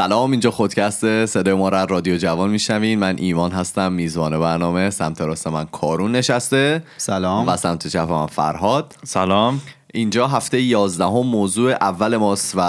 [0.00, 2.98] سلام اینجا خودکاسته صدای ما را رادیو جوان میشنوین.
[2.98, 4.90] من ایمان هستم میزبان برنامه.
[4.90, 6.82] سمت راست من کارون نشسته.
[6.96, 7.48] سلام.
[7.48, 8.94] و سمت چپ من فرهاد.
[9.04, 9.60] سلام.
[9.94, 12.60] اینجا هفته 11 هم موضوع اول ماست و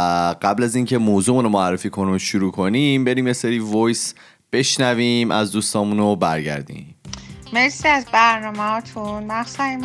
[0.41, 4.13] قبل از اینکه موضوع رو معرفی کنیم و شروع کنیم بریم یه سری وایس
[4.51, 6.95] بشنویم از دوستامون رو برگردیم.
[7.53, 9.81] مرسی از برنامه هاتون مخصوصا این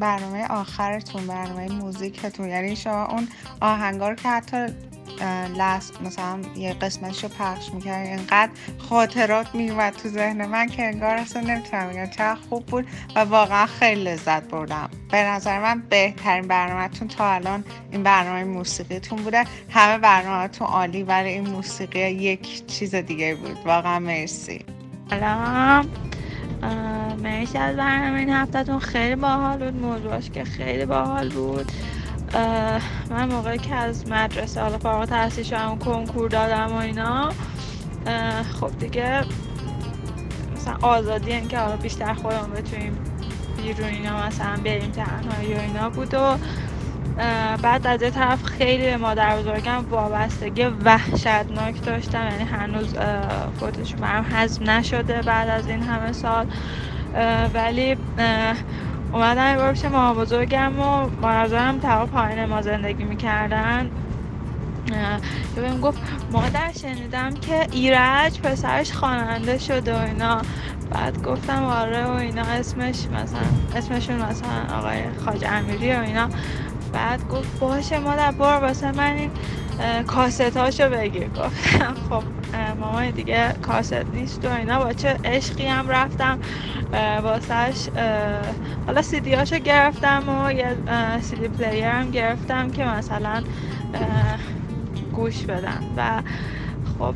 [0.00, 2.48] برنامه آخرتون برنامه موزیکتون.
[2.48, 3.28] یعنی شما اون
[3.60, 4.66] آهنگار که حتی
[5.56, 11.16] لحظ مثلا یه قسمتش رو پخش می‌کرد اینقدر خاطرات میومد تو ذهن من که انگار
[11.16, 12.06] اصلا نمی‌تونم بگم.
[12.06, 12.86] چقدر خوب بود
[13.16, 14.90] و واقعا خیلی لذت بردم.
[15.10, 19.44] به نظر من بهترین برنامهتون تا الان این برنامه موسیقیتون بوده.
[19.70, 23.58] همه برنامهتون عالی ولی این موسیقی یک چیز دیگه بود.
[23.66, 24.64] واقعا مرسی.
[25.10, 25.86] سلام.
[27.22, 28.78] مرسی از برنامه این هفتهتون.
[28.78, 29.82] خیلی باحال بود.
[29.82, 31.72] موضوعش که خیلی باحال بود.
[33.10, 37.32] من موقعی که از مدرسه حالا فارغ تحصیل شدم کنکور دادم و اینا.
[38.60, 39.20] خب دیگه
[40.56, 42.98] مثلا آزادی این که حالا بیشتر خودمون بتونیم
[43.56, 46.36] بیرون اینا مثلا بریم تنهایی و اینا بود و
[47.62, 52.28] بعد از یه طرف خیلی به مادر بزرگم وابستگی وحشتناک داشتم.
[52.30, 52.94] یعنی هنوز
[53.60, 56.46] فوتش برم حزم نشده بعد از این همه سال.
[57.54, 57.96] ولی
[59.14, 63.90] اومدم یه پیش ماما بزرگم و مادرزارم طرف پایین ما زندگی می‌کردن.
[65.54, 65.98] که بهم گفت
[66.32, 70.42] مادر شنیدم که ایرج پسرش خواننده شده و اینا.
[70.90, 76.28] بعد گفتم آره و اینا اسمش مثلا اسمشون مثلا آقای خاج امیری و اینا.
[76.92, 79.30] بعد گفت باشه مادر بار واسه من این
[80.06, 81.28] کاست هاشو بگیر.
[81.28, 82.22] گفتم خب
[82.80, 84.84] مامان دیگه کاست نیست و اینا.
[84.84, 86.38] با چه عشقی هم رفتم.
[87.22, 87.88] واسهش
[88.86, 90.76] حالا سیدی هاشو گرفتم و یه
[91.20, 93.42] سیدی پلیر هم گرفتم که مثلا
[95.12, 96.22] گوش بدم و
[96.98, 97.14] خب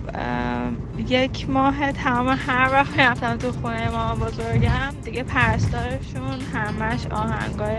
[1.08, 7.76] یک ماه تمام هر وقت می‌رفتم تو خونه مامان بزرگم دیگه پرستارشون همش آهنگای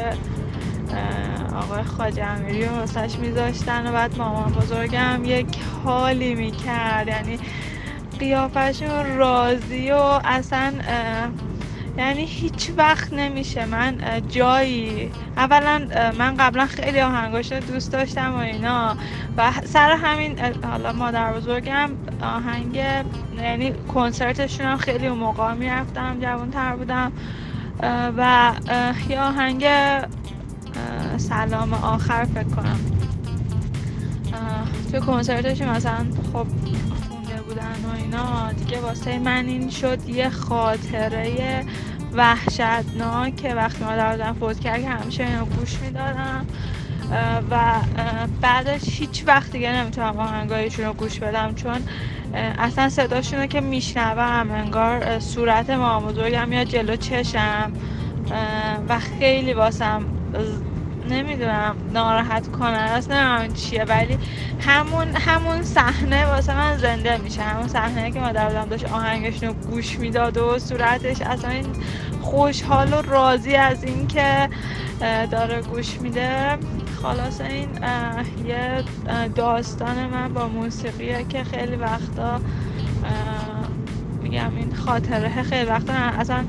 [1.55, 7.07] آقای خاج امیری و واسش میذاشتن و بعد مامان بزرگم یک حالی می‌کرد.
[7.07, 7.39] یعنی
[8.19, 10.73] قیافشون راضی و اصلا
[11.97, 13.65] یعنی هیچ وقت نمیشه.
[13.65, 13.97] من
[14.29, 18.97] جایی اولا من قبلا خیلی آهنگاش دوست داشتم و اینا.
[19.37, 20.39] و سر همین
[20.71, 21.89] حالا مادر بزرگم
[22.21, 22.83] آهنگ
[23.37, 27.11] یعنی کنسرتشون هم خیلی اون موقع می‌رفتم جوان تر بودم
[28.17, 28.51] و
[29.09, 29.65] یه آهنگ
[31.17, 32.79] سلام آخر فکر کنم.
[34.91, 36.47] تو کنسرتش مثلا خب
[37.09, 41.65] خونده بودن و اینا دیگه واسه من این شد یه خاطره
[42.13, 43.35] وحشتناک.
[43.35, 46.45] که وقتی مادر بودم فوت کرد که همیشه اینو گوش می‌دادم.
[47.51, 47.73] و
[48.41, 51.77] بعدش هیچ وقت دیگه نمی‌تونم آهنگایشون رو گوش بدم چون
[52.33, 57.71] اصلا صداشون رو که میشنوم انگار صورت مامان بزرگم یا جلو چشم
[58.89, 60.05] و خیلی واسم
[61.09, 64.17] نمی‌دونم ناراحت کنه است نمی‌دونم چیه ولی
[64.59, 67.41] همون همون صحنه واسه من زنده میشه.
[67.41, 71.65] همون صحنه که مادر بودم داشت آهنگش رو گوش می‌داد و صورتش اصلا این
[72.21, 74.49] خوشحال و راضی از این که
[75.31, 76.57] داره گوش میده.
[77.01, 77.69] خلاص این
[78.45, 78.83] یه
[79.35, 82.39] داستان من با موسیقیه که خیلی وقتا
[84.21, 86.43] میگم این خاطره خیلی وقتا اصلا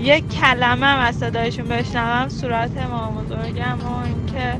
[0.00, 4.58] یک کلمه هم از صدایشون بشنوم صورت ما بزرگم و اینکه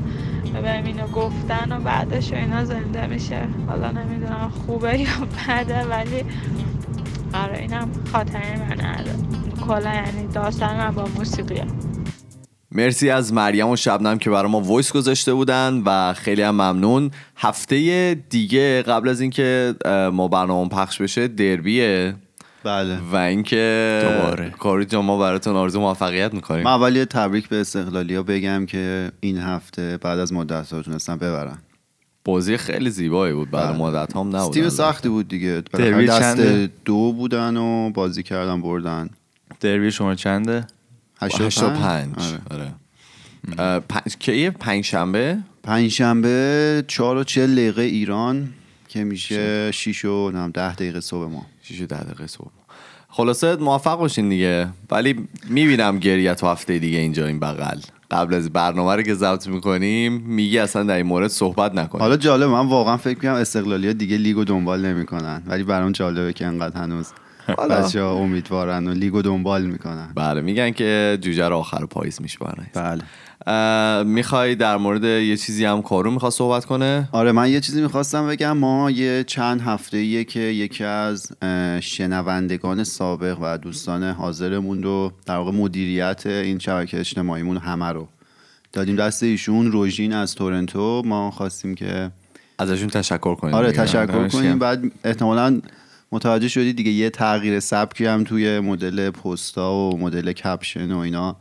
[0.61, 3.41] بهم اینو گفتن و بعدش اینا زنده میشه.
[3.67, 5.07] حالا نمی‌دونم خوبه یا
[5.47, 6.23] بده ولی
[7.33, 9.05] آره اینم خاطره من
[9.67, 11.65] کلا یعنی داستان من با موسیقیه.
[12.71, 17.11] مرسی از مریم و شبنم که برای ما وایس گذاشته بودن و خیلی هم ممنون.
[17.37, 19.75] هفته دیگه قبل از اینکه
[20.13, 22.15] ما برنامه پخش بشه دربیه.
[22.65, 22.97] بله.
[23.11, 26.63] و اینکه کاری جان ما براتون آرزو موفقیت می‌کنیم.
[26.63, 31.17] من اول تبریک به استقلالی ها بگم که این هفته بعد از مدت ها تونستن
[31.17, 31.57] ببرن.
[32.23, 33.51] بازی خیلی زیبایی بود.
[33.51, 33.77] بعد بله.
[33.77, 35.63] مدت هم نبود تیم سختی بود دیگه.
[36.09, 36.37] دست
[36.85, 39.09] دو بودن و بازی کردن بردن.
[39.59, 40.67] دربی شما چنده؟
[41.21, 42.15] 85
[42.51, 42.71] آره,
[43.57, 43.79] آره.
[43.79, 44.17] پنج...
[44.19, 48.49] کیه پنج شنبه؟ پنج شنبه چهار و چه دقیقه ایران
[48.87, 51.45] که میشه 6 و 10 دقیقه صبح ما.
[51.63, 52.51] 6 و 10 دقیقه صبح.
[53.15, 54.67] خلاصه موفق باشین دیگه.
[54.91, 57.79] ولی می‌بینم گریه تو هفته دیگه اینجا این بغل.
[58.11, 62.01] قبل از برنامه رو که ضبط می‌کنیم میگی اصلا در این مورد صحبت نکنیم.
[62.01, 65.43] حالا جالب من واقعا فکر می‌کنم استقلالی ها دیگه لیگو دنبال نمی‌کنن.
[65.47, 67.07] ولی برام جالبه که انقدر هنوز
[67.69, 70.09] بچه ها امیدوارن و لیگو دنبال می‌کنن.
[70.15, 73.01] بله میگن که جوجه رو آخر پاییز میشبرن بله.
[74.05, 78.27] می‌خوای در مورد یه چیزی هم کارو می‌خواد صحبت کنه؟ آره من یه چیزی می‌خواستم
[78.27, 78.57] بگم.
[78.57, 81.31] ما یه چند هفته ایه که یکی از
[81.81, 88.07] شنوندگان سابق و دوستان حاضرمون رو در واقع مدیریت این شبکه اجتماعیمون همه رو
[88.73, 88.95] دادیم.
[88.95, 91.01] دست ایشون روژین از تورنتو.
[91.05, 92.11] ما خواستیم که
[92.57, 93.71] ازشون تشکر کنیم آره.
[93.71, 94.59] تشکر کنیم.
[94.59, 95.61] بعد احتمالا
[96.11, 101.35] متوجه شدی دیگه یه تغییر سبکی هم توی مدل پستا و مدل کپشن و اینا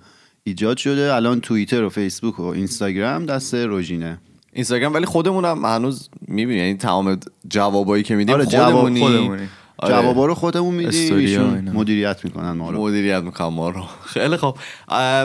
[0.47, 1.15] ایجاد شده.
[1.15, 4.19] الان توییتر و فیسبوک و اینستاگرام دست روژینه.
[4.53, 9.01] اینستاگرام ولی خودمون هم هنوز می‌بینی یعنی تمام جوابایی که میدیم آره، جواب خودمونی.
[9.01, 9.49] خودمونی.
[9.79, 9.95] آره.
[9.95, 11.71] جوابا رو خودمون میدیم ایشون.
[11.71, 12.81] مدیریت می‌کنن ما رو.
[12.83, 13.83] مدیریت می‌کنم ما رو.
[14.15, 14.57] خیلی خوب.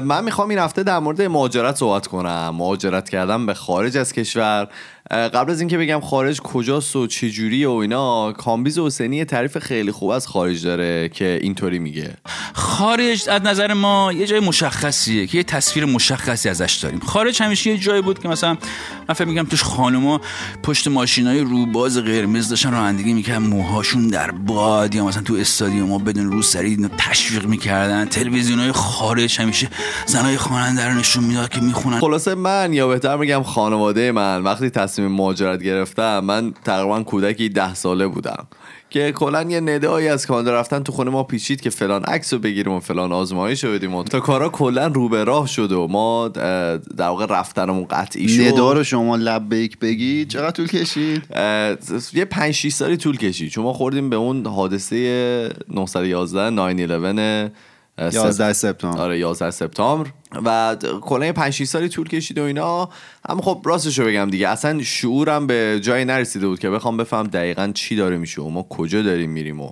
[0.04, 2.50] من می‌خوام این هفته در مورد مهاجرت صحبت کنم.
[2.56, 4.68] مهاجرت کردم به خارج از کشور.
[5.12, 9.58] قبل از اینکه بگم خارج کجاست و چه جوری و اینا کامبیز حسینی یه تعریف
[9.58, 12.14] خیلی خوب از خارج داره که اینطوری میگه.
[12.54, 17.00] خارج از نظر ما یه جای مشخصیه که یه تصویر مشخصی ازش داریم.
[17.00, 18.58] خارج همیشه یه جایی بود که مثلا
[19.10, 20.22] من فکر میگم توش خانوما
[20.64, 26.32] پشت ماشینای روباز قرمز داشتن رانندگی می‌کردن موهاشون در باد یا مثلا تو استادیوم بدون
[26.32, 28.06] روسری اینو تشویق می‌کردن.
[28.06, 29.68] تلویزیونای خارج همیشه
[30.06, 32.00] زنای خواننده رو نشون می‌داد که می‌خونن.
[32.00, 37.74] خلاصه من یا بهتر میگم خانواده من وقتی تصمیم مهاجرت گرفتم من تقریبا کودکی ده
[37.74, 38.48] ساله بودم
[38.90, 42.40] که کلا یه ندایی از کانادا رفتن تو خونه ما پیچید که فلان عکس رو
[42.40, 45.88] بگیریم و فلان آزمایش رو بدیم و تا کارا کلا رو به راه شد و
[45.88, 48.42] ما در واقع رفتنمون قطعی شد.
[48.42, 50.30] ندا رو شما لبیک بگید.
[50.30, 51.24] چقدر طول کشید؟
[52.13, 53.50] یه 5 6 سالی طول کشید.
[53.50, 57.50] چون ما خوردیم به اون حادثه 911 911 اه،
[58.00, 59.01] 11 سپتامبر.
[59.01, 60.10] آره 11 سپتامبر.
[60.46, 62.90] و کلا یه 5 6 سالی طول کشید و اینا.
[63.30, 67.72] اما خب راستشو بگم دیگه اصلا شعورم به جایی نرسیده بود که بخوام بفهم دقیقا
[67.74, 69.72] چی داره میشه و ما کجا داریم میریم و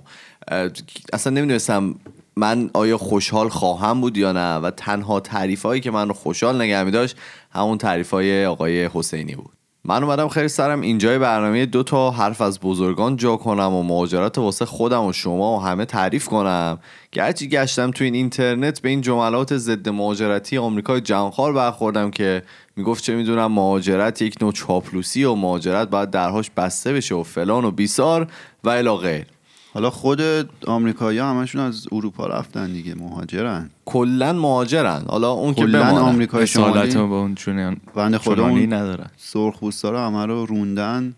[1.12, 1.94] اصلا نمی‌دونستم
[2.36, 6.62] من آیا خوشحال خواهم بود یا نه و تنها تعریف هایی که من رو خوشحال
[6.62, 7.16] نگه می داشت
[7.50, 9.57] همون تعریف های آقای حسینی بود.
[9.84, 14.38] من اومدم خیلی سرم اینجای برنامه دو تا حرف از بزرگان جا کنم و مهاجرت
[14.38, 16.78] واسه خودم و شما و همه تعریف کنم.
[17.12, 22.42] گرچه گشتم تو این اینترنت به این جملات ضد مهاجرتی آمریکای جهانخوار برخوردم که
[22.76, 27.64] می‌گفت چه می‌دونم مهاجرت یک نوع چاپلوسی و مهاجرت باید درهاش بسته بشه و فلان
[27.64, 28.26] و بیسار
[28.64, 29.26] و الی غیر.
[29.74, 30.20] حالا خود
[30.66, 33.70] آمریکایی همشون از اروپا رفتن دیگه مهاجرن.
[33.84, 35.04] کلا مهاجرن.
[35.08, 35.98] حالا اون که بمانه.
[35.98, 41.14] آمریکای شمالی با اون چونه بنده خدا اون ندارن سرخ پوستا رو همه رو روندن.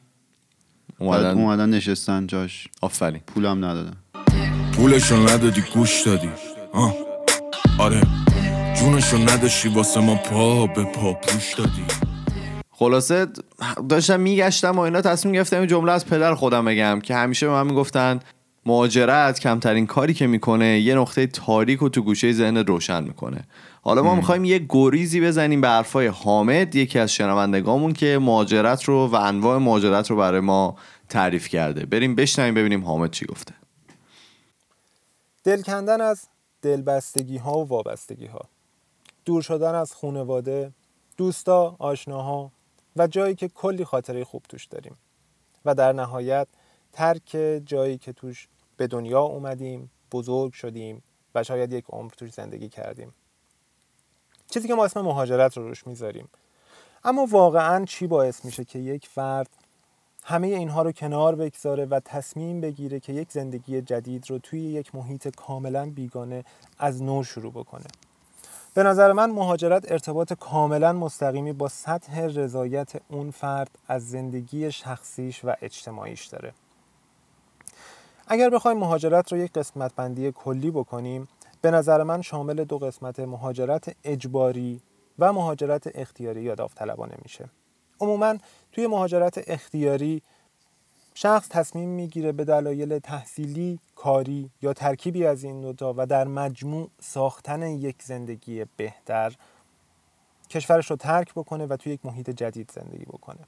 [0.99, 1.38] اومدن.
[1.38, 2.69] اومدن نشستن جاش.
[2.81, 3.20] آفرین.
[3.26, 3.97] پولم ندادن.
[4.73, 6.31] پولشو ندادی گوش دادی.
[6.73, 6.94] آه.
[7.79, 8.00] آره.
[8.81, 11.85] جونشو نداشتی واسه ما پا به پا پوش دادی.
[12.70, 13.26] خلاصه
[13.88, 17.52] داشتم میگشتم و اینا تصمیم گرفتم این جمله از پدر خودم بگم که همیشه به
[17.52, 18.20] من می‌گفتن
[18.71, 23.45] مهاجرت کمترین کاری که می‌کنه یه نقطه تاریک رو تو گوشه ذهن روشن می‌کنه.
[23.83, 29.07] حالا ما می‌خوایم یه گریزی بزنیم به حرفای حامد یکی از شنوندگامون که مهاجرت رو
[29.07, 30.77] و انواع مهاجرت رو برای ما
[31.09, 31.87] تعریف کرده.
[31.87, 33.55] بریم بشنویم ببینیم حامد چی گفته.
[35.45, 36.25] دل کندن از
[36.63, 38.41] دلبستگی ها و وابستگی ها
[39.25, 40.73] دور شدن از خانواده
[41.17, 42.53] دوستا آشناها
[42.97, 44.97] و جایی که کلی خاطره خوب توش داریم.
[45.65, 46.49] و در نهایت
[46.93, 48.49] ترک جایی که توش
[48.81, 51.03] به دنیا اومدیم بزرگ شدیم
[51.35, 53.13] و شاید یک عمر توش زندگی کردیم.
[54.51, 56.29] چیزی که ما اسم مهاجرت رو روش می‌ذاریم.
[57.05, 59.49] اما واقعا چی باعث میشه که یک فرد
[60.25, 64.95] همه اینها رو کنار بگذاره و تصمیم بگیره که یک زندگی جدید رو توی یک
[64.95, 66.45] محیط کاملا بیگانه
[66.79, 67.87] از نو شروع بکنه؟
[68.75, 75.45] به نظر من مهاجرت ارتباط کاملا مستقیمی با سطح رضایت اون فرد از زندگی شخصیش
[75.45, 76.53] و اجتماعیش داره.
[78.33, 81.29] اگر بخوایم مهاجرت رو یک قسمت بندی کلی بکنیم
[81.61, 84.81] به نظر من شامل دو قسمت مهاجرت اجباری
[85.19, 87.51] و مهاجرت اختیاری یا داوطلبانه میشه.
[88.01, 88.35] عموما
[88.73, 90.23] توی مهاجرت اختیاری
[91.15, 96.91] شخص تصمیم می‌گیره به دلایل تحصیلی، کاری یا ترکیبی از این دوتا و در مجموع
[97.01, 99.37] ساختن یک زندگی بهتر
[100.51, 103.41] کشورش رو ترک بکنه و توی یک محیط جدید زندگی بکنه.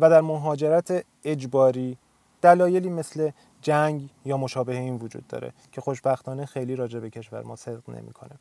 [0.00, 1.98] و در مهاجرت اجباری
[2.42, 3.30] دلایلی مثل
[3.62, 8.38] جنگ یا مشابه این وجود داره که خوشبختانه خیلی راجع به کشور ما صدق نمی‌کنه.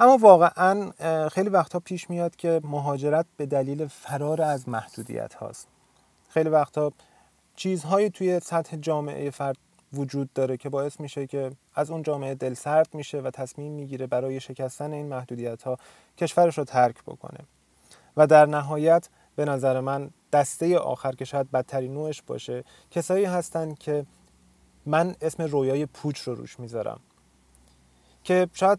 [0.00, 0.90] اما واقعا
[1.28, 5.68] خیلی وقتها پیش میاد که مهاجرت به دلیل فرار از محدودیت هاست
[6.28, 6.92] خیلی وقتها
[7.56, 9.56] چیزهایی توی سطح جامعه فرد
[9.92, 14.06] وجود داره که باعث میشه که از اون جامعه دل سرد میشه و تصمیم می‌گیره
[14.06, 15.78] برای شکستن این محدودیت ها
[16.18, 17.38] کشورش رو ترک بکنه
[18.16, 23.74] و در نهایت به نظر من دسته آخر که شاید بدترین نوعش باشه کسایی هستن
[23.74, 24.06] که
[24.86, 27.00] من اسم رویای پوچ رو روش می‌ذارم.
[28.24, 28.78] که شاید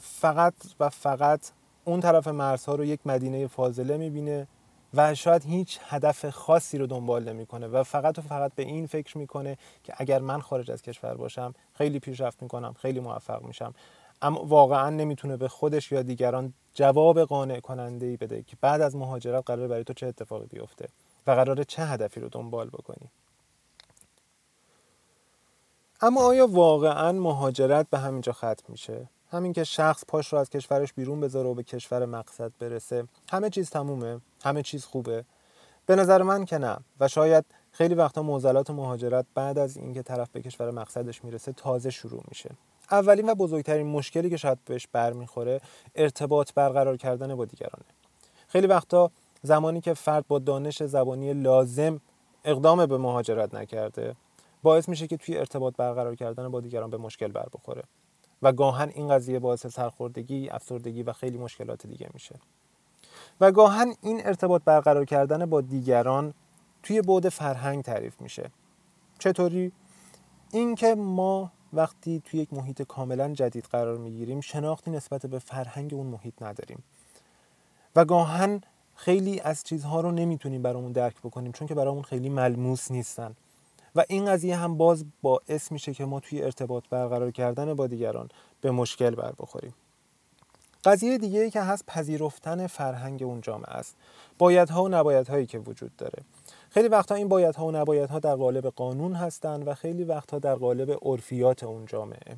[0.00, 1.50] فقط و فقط
[1.84, 4.48] اون طرف مرزها رو یک مدینه فاضله می‌بینه
[4.94, 9.18] و شاید هیچ هدف خاصی رو دنبال نمی‌کنه و فقط و فقط به این فکر
[9.18, 13.74] می‌کنه که اگر من خارج از کشور باشم خیلی پیشرفت می‌کنم خیلی موفق میشم.
[14.22, 18.96] اما واقعا نمی‌تونه به خودش یا دیگران جواب قانع کننده ای بده که بعد از
[18.96, 20.88] مهاجرت قرار برای تو چه اتفاقی بیفته
[21.26, 23.08] و قرار چه هدفی رو دنبال بکنی.
[26.00, 30.92] اما آیا واقعا مهاجرت به همینجا ختم میشه؟ همین که شخص پاش رو از کشورش
[30.92, 35.24] بیرون بذاره و به کشور مقصد برسه همه چیز تمومه همه چیز خوبه؟
[35.86, 40.28] به نظر من که نه و شاید خیلی وقتا معضلات مهاجرت بعد از اینکه طرف
[40.30, 42.50] به کشور مقصدش می‌رسه تازه شروع میشه.
[42.90, 45.60] اولین و بزرگترین مشکلی که شاید بهش برمیخوره
[45.94, 47.84] ارتباط برقرار کردن با دیگرانه.
[48.48, 49.10] خیلی وقتا
[49.42, 52.00] زمانی که فرد با دانش زبانی لازم
[52.44, 54.14] اقدام به مهاجرت نکرده
[54.62, 57.82] باعث میشه که توی ارتباط برقرار کردن با دیگران به مشکل بر بخوره
[58.42, 62.34] و گاهن این قضیه باعث سرخوردگی، افسردگی و خیلی مشکلات دیگه میشه.
[63.40, 66.34] و گاهن این ارتباط برقرار کردن با دیگران
[66.82, 68.50] توی بعد فرهنگ تعریف میشه.
[69.18, 69.72] چطوری؟
[70.52, 76.06] اینکه ما وقتی توی یک محیط کاملا جدید قرار می‌گیریم شناختی نسبت به فرهنگ اون
[76.06, 76.82] محیط نداریم.
[77.96, 78.60] و گاهن
[78.94, 83.36] خیلی از چیزها رو نمی‌تونیم برامون درک بکنیم چون که برامون خیلی ملموس نیستن.
[83.94, 88.28] و این قضیه هم باز باعث میشه که ما توی ارتباط برقرار کردن با دیگران
[88.60, 89.74] به مشکل بر بخوریم.
[90.84, 93.96] قضیه دیگه که هست پذیرفتن فرهنگ اون جامعه است.
[94.38, 96.22] بایدها و نبایدهایی که وجود داره.
[96.70, 100.98] خیلی وقتها این بایدها و نبایدها در قالب قانون هستند و خیلی وقتها در قالب
[101.02, 102.36] عرفیات اون جامعه.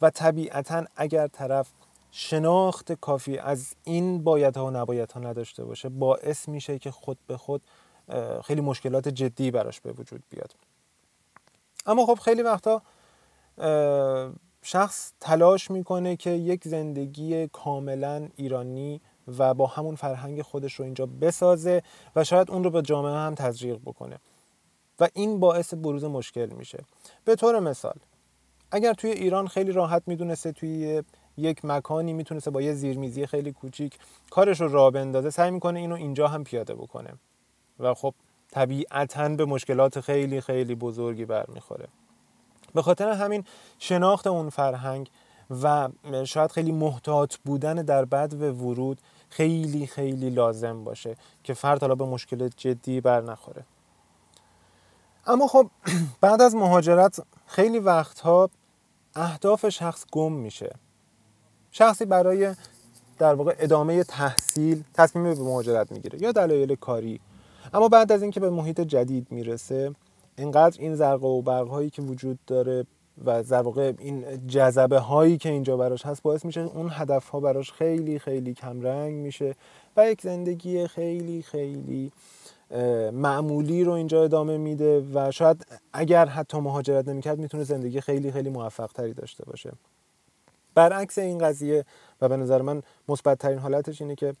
[0.00, 1.72] و طبیعتا اگر طرف
[2.10, 7.62] شناخت کافی از این بایدها و نبایدها نداشته باشه باعث میشه که خود به خود
[8.44, 10.54] خیلی مشکلات جدی براش به وجود بیاد.
[11.86, 12.82] اما خب خیلی وقتا
[14.62, 19.00] شخص تلاش می‌کنه که یک زندگی کاملا ایرانی
[19.38, 21.82] و با همون فرهنگ خودش رو اینجا بسازه
[22.16, 24.18] و شاید اون رو به جامعه هم تزریق بکنه.
[25.00, 26.84] و این باعث بروز مشکل میشه.
[27.24, 27.94] به طور مثال
[28.70, 31.02] اگر توی ایران خیلی راحت می‌دونسته توی
[31.36, 33.98] یک مکانی می‌تونسته با یه زیرمیزی خیلی کوچیک
[34.30, 37.10] کارش رو راه بندازه سعی می‌کنه اینو اینجا هم پیاده بکنه.
[37.80, 38.14] و خب
[38.50, 41.88] طبیعتا به مشکلات خیلی خیلی بزرگی برمیخوره.
[42.74, 43.44] به خاطر همین
[43.78, 45.10] شناخت اون فرهنگ
[45.62, 45.88] و
[46.24, 49.00] شاید خیلی محتاط بودن در بد و ورود
[49.34, 53.64] خیلی خیلی لازم باشه که فرد حالا به مشکل جدی بر نخوره.
[55.26, 55.70] اما خب
[56.20, 58.50] بعد از مهاجرت خیلی وقتها
[59.14, 60.74] اهداف شخص گم میشه.
[61.70, 62.54] شخصی برای
[63.18, 67.20] در واقع ادامه تحصیل تصمیم به مهاجرت می‌گیره یا دلایل کاری.
[67.74, 69.94] اما بعد از اینکه به محیط جدید می‌رسه
[70.36, 72.86] اینقدر این زرق و برق هایی که وجود داره
[73.24, 77.40] و در واقع این جذبه هایی که اینجا براش هست باعث میشه اون هدف ها
[77.40, 79.54] براش خیلی خیلی کم رنگ میشه
[79.96, 82.12] و یک زندگی خیلی خیلی
[83.12, 88.50] معمولی رو اینجا ادامه میده و شاید اگر حتی مهاجرت نمی‌کرد می‌تونه زندگی خیلی خیلی
[88.50, 89.72] موفق تری داشته باشه.
[90.74, 91.84] برعکس این قضیه
[92.20, 94.34] و به نظر من مثبت ترین حالتش اینه که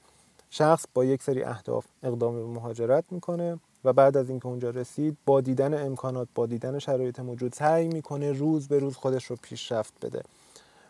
[0.50, 3.58] شخص با یک سری اهداف اقدام به مهاجرت می‌کنه.
[3.84, 8.32] و بعد از اینکه اونجا رسید با دیدن امکانات با دیدن شرایط موجود سعی می‌کنه
[8.32, 10.22] روز به روز خودش رو پیشرفت بده.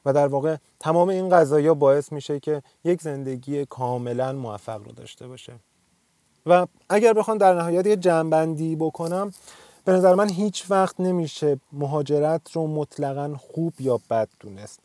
[0.07, 5.29] و در واقع تمام این قضایا باعث میشه که یک زندگی کاملا موفق رو داشته
[5.29, 5.53] باشه.
[6.47, 9.31] و اگر بخوام در نهایت یه جنبندی بکنم
[9.85, 14.81] به نظر من هیچ وقت نمیشه مهاجرت رو مطلقا خوب یا بد دونست.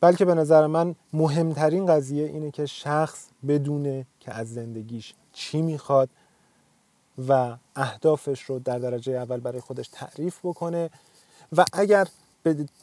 [0.00, 6.08] بلکه به نظر من مهمترین قضیه اینه که شخص بدونه که از زندگیش چی می‌خواد
[7.28, 10.90] و اهدافش رو در درجه اول برای خودش تعریف بکنه
[11.56, 12.06] و اگر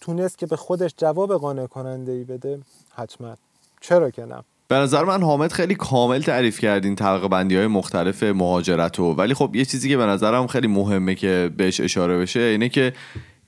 [0.01, 2.59] تونست که به خودش جواب قانع کننده ای بده
[2.95, 3.35] حتما.
[3.81, 8.23] چرا که نه؟ به نظر من حامد خیلی کامل تعریف کردین طبقه بندی های مختلف
[8.23, 12.39] مهاجرت و ولی خب یه چیزی که به نظرم خیلی مهمه که بهش اشاره بشه
[12.39, 12.93] اینه که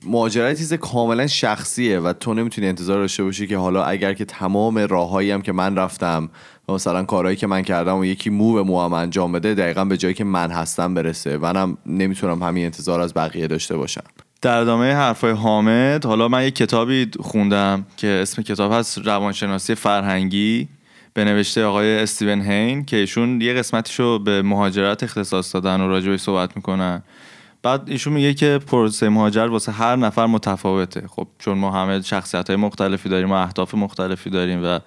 [0.06, 4.78] مهاجرت چیز کاملا شخصیه و تو نمی‌تونی انتظار داشته باشی که حالا اگر که تمام
[4.78, 6.30] راههایی هم که من رفتم
[6.68, 9.84] و مثلا کارهایی که من کردم و یکی مو به مو هم انجام بده دقیقا
[9.84, 11.38] به جایی که من هستم برسه.
[11.38, 14.04] منم نمی‌تونم همین انتظار از بقیه داشته باشم.
[14.42, 20.68] در ادامه حرفای حامد حالا من یک کتابی خوندم که اسم کتاب هست روانشناسی فرهنگی
[21.14, 26.20] به نوشته آقای استیون هین که ایشون یه قسمتیشو به مهاجرت اختصاص دادن و راجبش
[26.20, 27.02] صحبت می‌کنن.
[27.64, 31.08] بعد ایشون میگه که پروسه مهاجرت واسه هر نفر متفاوته.
[31.08, 34.78] خب چون ما همه شخصیت های مختلفی داریم و اهداف مختلفی داریم و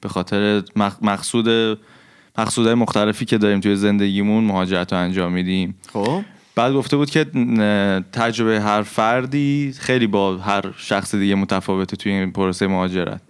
[0.00, 0.62] به خاطر
[1.02, 1.78] مقصود
[2.38, 5.74] مقصودهای مختلفی که داریم توی زندگیمون مهاجرت رو انجام میدیم.
[5.92, 6.22] خب.
[6.54, 7.24] بعد گفته بود که
[8.12, 13.20] تجربه هر فردی خیلی با هر شخص دیگه متفاوته توی این پروسه مهاجرت.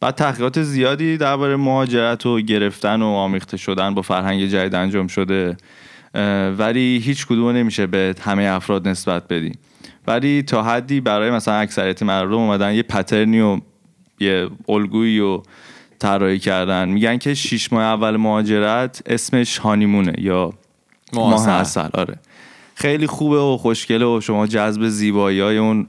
[0.00, 5.56] بعد تحقیقات زیادی درباره مهاجرت و گرفتن و آمیخته شدن با فرهنگ جدید انجام شده.
[6.58, 9.58] ولی هیچ کدوم نمیشه به همه افراد نسبت بدیم
[10.06, 13.60] ولی تا حدی برای مثلا اکثریت مردم اومدن یه پترنی و
[14.20, 15.42] یه الگویی و
[15.98, 16.88] طراحی کردن.
[16.88, 20.52] میگن که شیش ماه اول مهاجرت اسمش هانیمونه یا
[21.12, 21.88] ماه اصل.
[21.94, 22.18] آره.
[22.74, 25.86] خیلی خوبه و خوشگله و شما جذب زیبایی های اون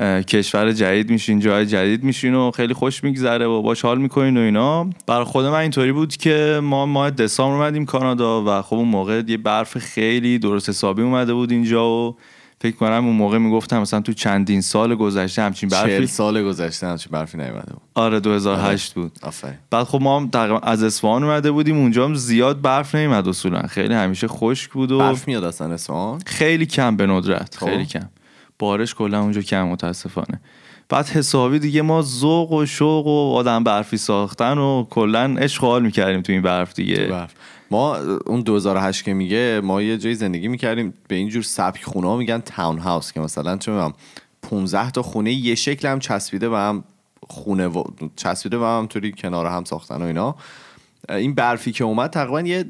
[0.00, 4.40] کشور جدید میشین جای جدید میشین و خیلی خوش میگذره و باش حال می‌کنین و
[4.40, 4.90] اینا.
[5.06, 9.22] برای خود من اینطوری بود که ما ماه دسامبر اومدیم کانادا و خب اون موقع
[9.26, 12.16] یه برف خیلی درست حسابی اومده بود اینجا و
[12.60, 16.86] فکر کنم اون موقع می‌گفتم مثلا تو چندین سال گذشته همچین چهل برفی سال گذشته
[16.86, 17.82] همچین برفی نیومده بود.
[17.94, 19.12] آره 2008 بود.
[19.22, 19.54] آفرین.
[19.70, 23.62] بعد خب ما هم تقریبا از اصفهان اومده بودیم اونجا هم زیاد برف نیومد اصولا.
[23.62, 27.66] خیلی همیشه خشک بود و برف میاد اصلا اصفهان؟ خیلی کم به ندرت خب.
[27.66, 28.08] خیلی کم.
[28.58, 30.40] بارش کلا اونجا کم متاسفانه.
[30.88, 35.82] بعد حسابی دیگه ما ذوق و شوق و آدم برفی ساختن و کلا عشق حال
[35.82, 37.06] می‌کردیم تو این برف دیگه.
[37.06, 37.34] برف.
[37.70, 37.96] ما
[38.26, 42.38] اون 2008 که میگه ما یه جایی زندگی می‌کردیم به اینجور سبک خونه ها میگن
[42.38, 43.92] تاون هاوس که مثلا چه می‌دونم
[44.42, 46.84] 15 تا خونه یه شکل هم چسبیده و هم
[47.28, 47.84] خونه و
[48.16, 50.34] چسبیده و هم طوری کنار هم ساختن و اینا.
[51.08, 52.64] این برفی که اومد تقریبا یه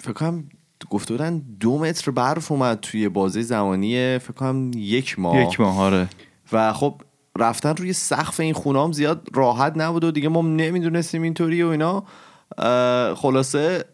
[0.00, 0.44] فکر کنم
[0.92, 5.42] گفته بودن دو متر برف اومد توی بازه زمانی فکر کنم یک ماه.
[5.42, 6.08] یک ماه آره.
[6.52, 7.00] و خب
[7.38, 11.68] رفتن روی سقف این خونه هم زیاد راحت نبود و دیگه ما نمی‌دونستیم اینطوری و
[11.68, 12.04] اینا.
[13.14, 13.84] خلاصه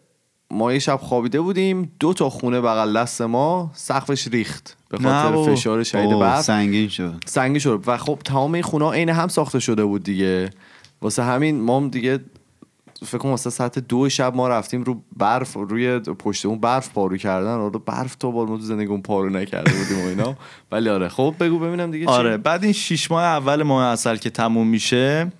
[0.51, 5.21] ما یه شب خوابیده بودیم دو تا خونه بغل دست ما سقفش ریخت به نه
[5.21, 5.55] خاطر.
[5.55, 6.41] فشار شدید برف.
[6.41, 7.23] سنگین شد.
[7.25, 7.83] سنگی شد.
[7.87, 10.49] و خب تمام این خونه عین هم ساخته شده بود دیگه.
[11.01, 12.19] واسه همین ما هم دیگه
[13.05, 17.17] فکر کنم واسه ساعت دو شب ما رفتیم رو برف روی پشت اون برف پارو
[17.17, 17.53] کردن.
[17.53, 20.35] آره برف تو بال ما تو زندگی اون پارو نکرده بودیم و اینا.
[20.71, 24.15] ولی آره خب بگو ببینم دیگه چی؟ آره بعد این شیش ماه اول ماه اصل
[24.15, 25.31] که تموم میشه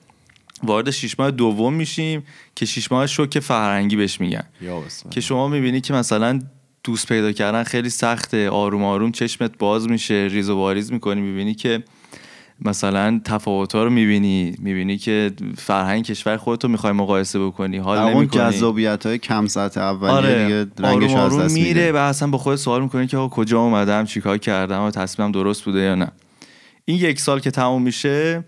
[0.64, 2.24] وارد شیش ماه دوم میشیم
[2.56, 4.44] که شیش ماه شوک فرهنگی بهش میگن.
[5.12, 6.40] که شما می‌بینی که مثلا
[6.84, 11.22] دوست پیدا کردن خیلی سخته آروم آروم چشمت باز میشه ریز و واریز می‌کنی.
[11.22, 11.84] می‌بینی که
[12.62, 19.06] مثلا تفاوت رو می‌بینی می‌بینی که فرهنگ کشور خودتو می‌خوای مقایسه بکنی حال اون جذابیت
[19.06, 22.38] های کم سطح اولیه آره دیگه رنگش آروم از آروم دست میره و اصلا با
[22.38, 26.12] خود سوال می‌کنی که آقا کجا اومدم چیکار کردم و تصمیمم درست بوده یا نه.
[26.86, 28.44] این یک سال که تموم میشه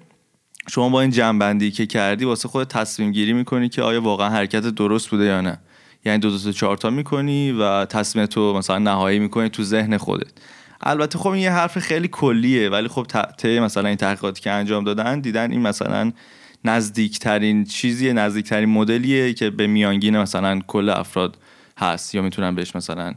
[0.69, 4.61] شما با این جنبندی که کردی واسه خود تصمیم گیری می‌کنی که آیا واقعا حرکت
[4.61, 5.57] درست بوده یا نه.
[6.05, 9.97] یعنی دو دو تا چهار تا می‌کنی و تصمیم تو مثلا نهایی می‌کنی تو ذهن
[9.97, 10.31] خودت.
[10.83, 14.51] البته خب این یه حرف خیلی کلیه ولی خب ت- طی مثلا این تحقیقاتی که
[14.51, 16.11] انجام دادن دیدن این مثلا
[16.65, 21.37] نزدیکترین چیزیه نزدیکترین مدلیه که به میانگین مثلا کل افراد
[21.77, 23.13] هست یا می‌تونن بهش مثلا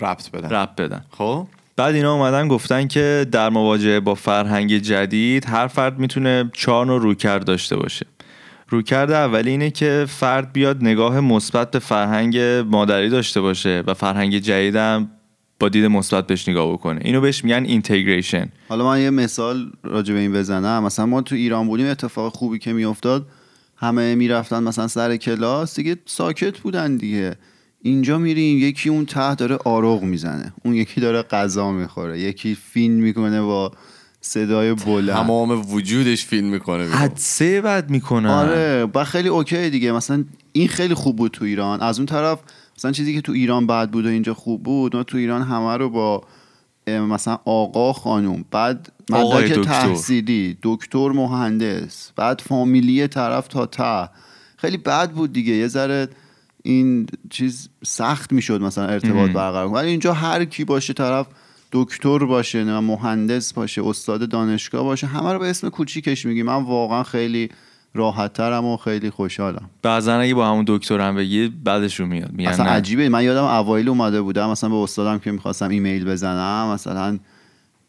[0.00, 0.50] ربط بدن.
[0.50, 1.04] رب بدن.
[1.10, 1.46] خب؟
[1.76, 7.00] بعد اینا اومدن گفتن که در مواجهه با فرهنگ جدید هر فرد می‌تونه چهار نوع
[7.00, 8.06] رویکرد داشته باشه.
[8.68, 14.38] رویکرد اولی اینه که فرد بیاد نگاه مثبت به فرهنگ مادری داشته باشه و فرهنگ
[14.38, 15.10] جدیدم
[15.60, 17.00] با دید مثبت بهش نگاه بکنه.
[17.04, 20.84] اینو بهش میگن اینتگریشن حالا من یه مثال راجع به این بزنم.
[20.84, 23.26] مثلا ما تو ایران بودیم اتفاق خوبی که میافتاد
[23.76, 27.36] همه می‌رفتن مثلا سر کلاس دیگه ساکت بودن دیگه.
[27.82, 30.52] اینجا میریم یکی اون ته داره آروغ می‌زنه.
[30.64, 32.20] اون یکی داره غذا می‌خوره.
[32.20, 33.72] یکی فیلم می‌کنه با
[34.20, 35.16] صدای بلند.
[35.16, 38.30] تمام وجودش فیلم می‌کنه حدسه بد می‌کنن.
[38.30, 39.92] آره و خیلی اوکی دیگه.
[39.92, 41.80] مثلا این خیلی خوب بود تو ایران.
[41.80, 42.38] از اون طرف
[42.78, 45.76] مثلا چیزی که تو ایران بد بود و اینجا خوب بود ما تو ایران همه
[45.76, 46.24] رو با
[46.88, 49.52] مثلا آقا خانوم بعد مدرک.
[49.52, 54.08] تحصیلی دکتر مهندس بعد فامیلی طرف تا ته
[54.56, 56.08] خیلی بد بود دیگه یه ذره
[56.62, 59.66] این چیز سخت می‌شد مثلا ارتباط برقرار.
[59.66, 61.26] ولی اینجا هر کی باشه طرف
[61.72, 66.62] دکتر باشه نه مهندس باشه استاد دانشگاه باشه همه رو به اسم کوچیکش میگی من
[66.62, 67.48] واقعا خیلی
[67.96, 69.70] راحتترم و خیلی خوشحالم.
[69.82, 72.32] بعضا اگه با همون دکترم بگی بعدشون میاد.
[72.32, 72.70] میگن اصلا نه.
[72.70, 73.08] عجیبه.
[73.08, 77.18] من یادم اوایل اومده بودم مثلا به استادم که می‌خواستم ایمیل بزنم مثلا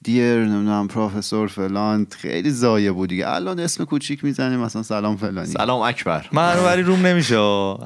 [0.03, 2.07] دیر نمی‌دونم پروفسور فلان.
[2.11, 3.29] خیلی زایه بود دیگه.
[3.29, 5.47] الان اسم کوچیک می‌زنیم مثلا سلام فلانی.
[5.47, 6.25] سلام اکبر.
[6.31, 7.35] من ولی روم نمیشه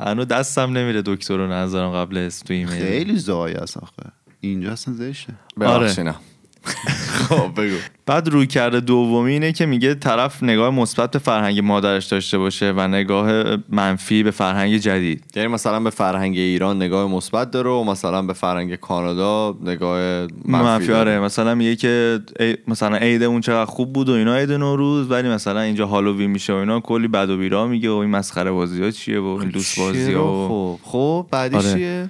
[0.05, 2.79] هنو دستم نمیره دکتر رو نظرم قبل اسم تو ایمیل.
[2.79, 4.11] خیلی زایه است آخه.
[4.41, 5.33] اینجا اصلا زشته.
[5.57, 6.15] نه.
[7.29, 7.75] خب بگو.
[8.05, 12.73] بعد روی کرده دومی اینه که میگه طرف نگاه مثبت به فرهنگ مادرش داشته باشه
[12.77, 15.23] و نگاه منفی به فرهنگ جدید.
[15.35, 20.91] یعنی مثلا به فرهنگ ایران نگاه مثبت داره و مثلا به فرهنگ کانادا نگاه منفی,
[20.91, 21.19] آره.
[21.19, 25.29] مثلا میگه که ای- مثلا عید اون چقدر خوب بود و اینا عید نوروز ولی
[25.29, 28.83] مثلا اینجا هالووین میشه و اینا کلی بد و بیرا میگه و این مسخره بازی
[28.83, 30.47] ها چیه و این دوست بازی ها و...
[30.47, 30.79] خب.
[30.83, 31.73] خب بعدی آره.
[31.73, 32.09] چیه؟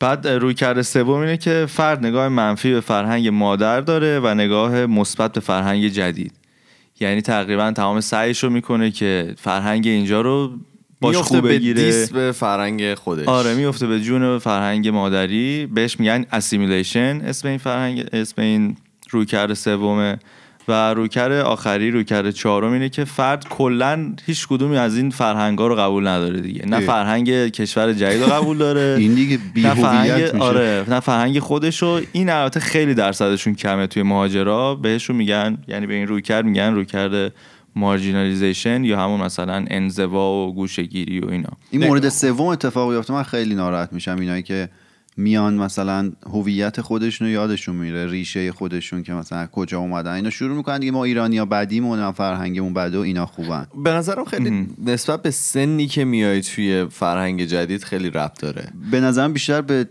[0.00, 4.86] بعد روی کرده سوم اینه که فرد نگاه منفی به فرهنگ مادر داره و نگاه
[4.86, 6.32] مثبت به فرهنگ جدید.
[7.00, 10.52] یعنی تقریبا تمام سعیش رو می‌کنه که فرهنگ اینجا رو
[11.00, 11.82] باش خوب به بگیره.
[11.82, 13.28] دیس به فرنگ خودش.
[13.28, 15.66] آره میفته به جون فرهنگ مادری.
[15.66, 18.76] بهش میگن assimilation اسم این فرهنگ اسم این
[19.10, 20.18] رویکرد سومه.
[20.68, 25.74] و رویکرد آخری رویکرد چهارم اینه که فرد کلا هیچ کدومی از این فرهنگا رو
[25.74, 26.66] قبول نداره دیگه.
[26.66, 26.82] نه اه.
[26.82, 30.38] فرهنگ کشور جدید رو قبول داره این دیگه نه فرهنگ میشه.
[30.38, 32.00] آره نه فرهنگ خودشو.
[32.12, 34.74] این البته خیلی درصدشون کمه توی مهاجرا.
[34.74, 37.32] بهشون میگن یعنی به این رویکرد میگن رویکرد
[37.76, 41.50] مارجینالیزیشن یا همون مثلا انزوا و گوشگیری و اینا.
[41.70, 44.68] این مورد سوم اتفاق بیفته من خیلی ناراحت میشم اینایی که
[45.18, 50.12] میان مثلا هویت خودشون رو یادشون میره ریشه خودشون که مثلا از کجا اومدن.
[50.12, 53.66] اینا شروع می‌کنن دیگه ما ایرانی ها بدیم و فرهنگمون بده و اینا خوبن.
[53.84, 58.68] به نظرم خیلی نسبت به سنی که میای توی فرهنگ جدید خیلی ربط داره.
[58.90, 59.88] به نظرم بیشتر به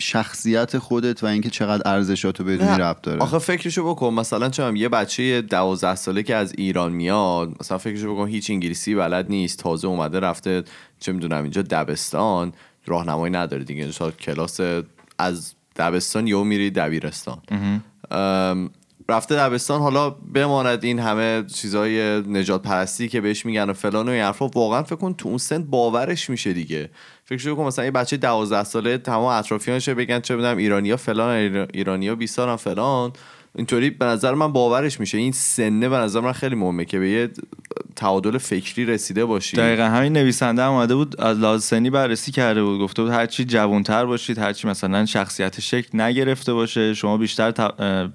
[0.00, 3.20] شخصیت خودت و اینکه چقدر ارزشاتو بدونی ربط داره.
[3.20, 8.14] آخه فکرشو بکن مثلا چون یه بچه دوازده ساله که از ایران میاد مثلا فکرشو
[8.14, 10.62] بکن هیچ انگلیسی بلد نیست تازه اومده رفته
[11.00, 12.52] چه می‌دونم اینجا دبستان.
[12.88, 13.82] راهنمایی نداره دیگه.
[13.82, 14.60] اینجا کلاس
[15.18, 17.38] از دبستان یهو میری دبیرستان.
[19.10, 24.12] رفته دبستان حالا بماند این همه چیزای نجات پرستی که بهش میگن و فلان و
[24.12, 24.46] این حرفا.
[24.46, 26.90] واقعا فکر کن تو اون سن باورش میشه دیگه.
[27.24, 32.14] فکر کن مثلا یه بچه 12 ساله تمام اطرافیانش بگن چه بدم ایرانیا فلان ایرانیا
[32.14, 33.12] 20 سالن فلان.
[33.58, 35.18] اینطوری به نظر من باورش میشه.
[35.18, 37.30] این سنه به نظر من خیلی مهمه که به یه
[37.96, 39.56] تعادل فکری رسیده باشی.
[39.56, 39.82] دقیقا.
[39.82, 42.80] همین نویسنده هم اومده بود از لحاظ سنی بررسی کرده بود.
[42.80, 47.50] گفته بود هرچی جوانتر باشید هرچی مثلا شخصیت شکل نگرفته باشه شما بیشتر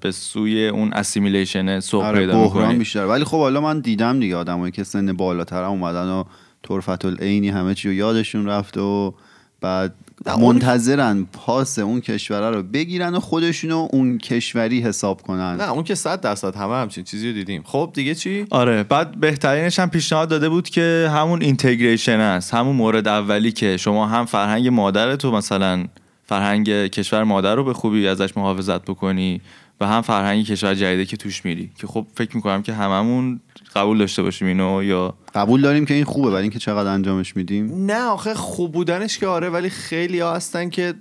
[0.00, 2.78] به سوی اون اسیمیلیشن سوق آره پیدا بحران می‌کنید.
[2.78, 3.06] بیشتر.
[3.06, 6.24] ولی خب حالا من دیدم دیگه آدمایی که سن بالاتر هم اومدن و
[6.62, 9.12] طرفت العینی همه چی رو یادشون رفته و
[9.60, 9.94] بعد
[10.40, 15.56] منتظرن پاس اون کشوره رو بگیرن و خودشونو اون کشوری حساب کنن.
[15.56, 17.62] نه اون که صد درصد همه همچین چیزی رو دیدیم.
[17.66, 22.76] خب دیگه چی؟ آره بعد بهترینش هم پیشنهاد داده بود که همون اینتگریشن است همون
[22.76, 25.84] مورد اولی که شما هم فرهنگ مادرتو مثلا
[26.26, 29.40] فرهنگ کشور مادر رو به خوبی ازش محافظت بکنی
[29.80, 33.40] و هم فرهنگ کشور جدیده که توش میری که خب فکر می‌کنم که هممون
[33.74, 37.86] قبول داشته باشیم اینو یا قبول داریم که این خوبه ولی اینکه چقدر انجامش میدیم؟
[37.86, 40.94] نه آخه خوب بودنش که آره ولی خیلی ها هستن که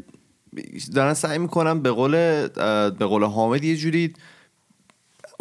[0.95, 2.11] دارن سعی می‌کنن به قول
[2.89, 4.13] به قول حامد یه جوری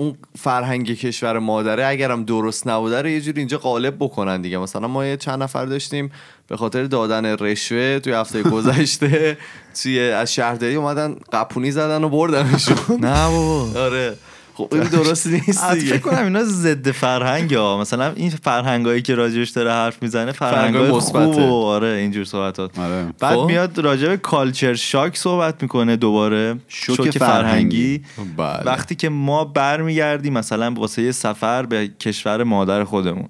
[0.02, 4.58] اون فرهنگ کشور مادره اگرم درست نبوده رو یه جوری اینجا غالب بکنن دیگه.
[4.58, 6.12] مثلا ما یه چند نفر داشتیم
[6.48, 9.38] به خاطر دادن رشوه توی هفته گذشته
[9.82, 13.00] توی از شهرداری اومدن قپونی زدن و بردنشون.
[13.00, 13.68] نه بابا.
[13.86, 14.16] آره.
[14.54, 19.14] خب این درست نیست دیگه فکر کنم اینا ضد فرهنگ ها مثلا این فرهنگایی که
[19.14, 21.48] راجبش داره حرف می‌زنه فرهنگای فرهنگای خوب مثبته.
[21.48, 23.46] و آره اینجور صحبتات آره بعد خب.
[23.46, 28.02] میاد راجع به کالچر شاک صحبت می‌کنه دوباره شوک شوک, فرهنگی.
[28.18, 28.62] فرهنگی بله.
[28.66, 33.28] وقتی که ما برمیگردیم مثلا واسه یه سفر به کشور مادر خودمون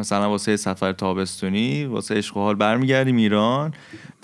[0.00, 3.74] مثلا واسه سفر تابستونی واسه عشق و حال برمیگردیم ایران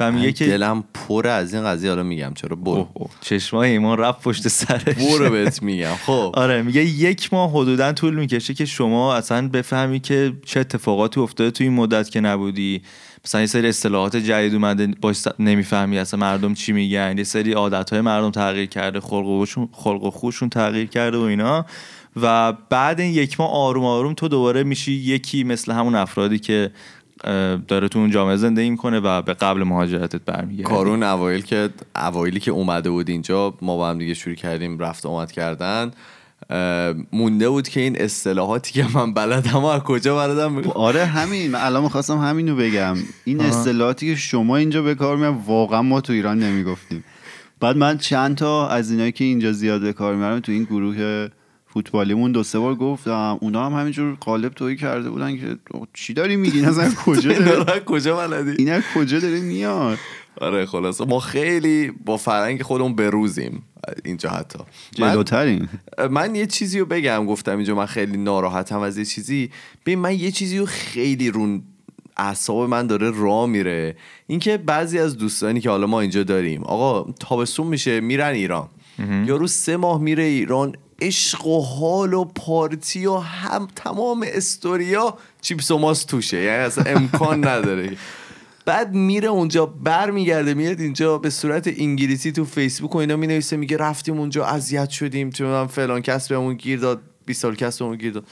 [0.00, 2.72] و میگه که دلم پر از این قضیه حالا میگم چرا؟ برو.
[2.72, 4.94] اوه اوه، چشمای ایمان رفت پشت سرش.
[4.94, 5.94] برو بهت میگم.
[6.06, 6.32] خب.
[6.34, 11.50] آره میگه یک ماه حدودا طول می‌کشه که شما اصلا بفهمی که چه اتفاقاتی افتاده
[11.50, 12.82] تو این مدت که نبودی.
[13.24, 17.14] مثلا یه سری اصطلاحات جدید اومده باش نمی‌فهمی اصلا مردم چی میگن.
[17.18, 21.66] یه سری عادت های مردم تغییر کرده خلق و خوشون تغییر کرده و اینا.
[22.22, 26.70] و بعد این یک ماه آروم آروم تو دوباره میشی یکی مثل همون افرادی که
[27.68, 30.62] داره تو اون جامعه زندگی می‌کنه و به قبل مهاجرتت برمیگرده.
[30.62, 35.06] کارون اوایل که اوایلی که اومده بود اینجا ما با هم دیگه شروع کردیم رفت
[35.06, 35.90] و آمد کردن.
[37.12, 41.50] مونده بود که این اصطلاحاتی که من بلدم از کجا بلدم؟ آره همین.
[41.50, 42.96] من الان می‌خواستم همینو بگم.
[43.24, 47.04] این اصطلاحاتی که شما اینجا به کار میاد واقعا ما تو ایران نمی‌گفتیم.
[47.60, 51.28] بعد من چند تا از اینایی که اینجا زیاد به کار میارم تو این گروه
[51.80, 53.38] فوتبالیمون دو سه بار گفتم.
[53.40, 55.56] اونا هم همینجور قالب تویی کرده بودن که
[55.94, 59.98] چی داری میگین اصلا کجا داره؟ از کجا بلدی؟ این از کجا داره میاد؟
[60.40, 61.04] آره خلاصه.
[61.04, 63.62] ما خیلی با فرهنگ خودمون بروزیم
[64.04, 64.58] اینجا حتی.
[64.98, 65.68] من- جلوترین
[66.10, 69.50] من یه چیزی رو بگم گفتم اینجا من خیلی ناراحتم از یه چیزی.
[69.86, 71.62] ببین من یه چیزی رو خیلی رون
[72.16, 73.96] اعصاب من داره راه میره.
[74.26, 78.68] اینکه بعضی از دوستانی که حالا ما اینجا داریم آقا تابستون میشه میرن ایران.
[79.26, 85.70] یارو سه ماه میره ایران عشق و حال و پارتی و هم تمام استوریا چیپس
[85.70, 86.42] و ماست توشه.
[86.42, 87.96] یعنی اصلا امکان نداره.
[88.64, 93.76] بعد میره اونجا برمیگرده میاد اینجا به صورت انگلیسی تو فیسبوک و اینا می‌نویسه میگه
[93.76, 97.96] رفتیم اونجا اذیت شدیم تو من فلان کس بهمون گیر داد 20 سال کس بهمون
[97.96, 98.26] گیر داد.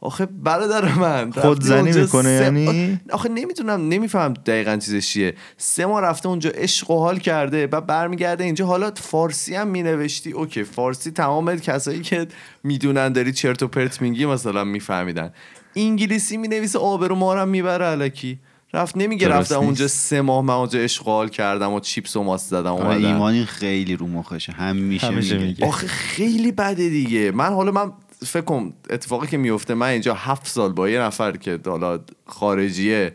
[0.00, 1.28] آخه برادر من.
[1.28, 5.34] رفتی خودزنی اونجا می‌کنه سه- یعنی؟ آخه نمی‌دونم نمیفهم دقیقا چیزش چیه.
[5.56, 8.66] سه ماه رفته اونجا عشق و حال کرده بعد برمیگرده اینجا.
[8.66, 10.32] حالا فارسی هم مینوشتی.
[10.32, 12.26] اوکی فارسی تمام کسایی که
[12.64, 15.32] می‌دونن داری چرت و پرت میگی مثلا میفهمیدن.
[15.76, 18.38] انگلیسی می‌نویسه آبرو ما رو هم می‌بره علکی.
[18.74, 19.88] رفت نمیگه رفتم اونجا.
[19.88, 23.44] سه ماه من اونجا اشغال کردم و چیپس و ماست زدم آره، اومدم ایمان این
[23.44, 24.52] خیلی رو مخشه.
[24.52, 25.46] همیشه, همیشه میگه.
[25.46, 25.66] میگه.
[25.66, 27.30] آخه خیلی بده دیگه.
[27.30, 27.92] من حالا من
[28.24, 33.12] فکر کنم اتفاقی که میفته من اینجا هفت سال با یه نفر که حالا خارجیه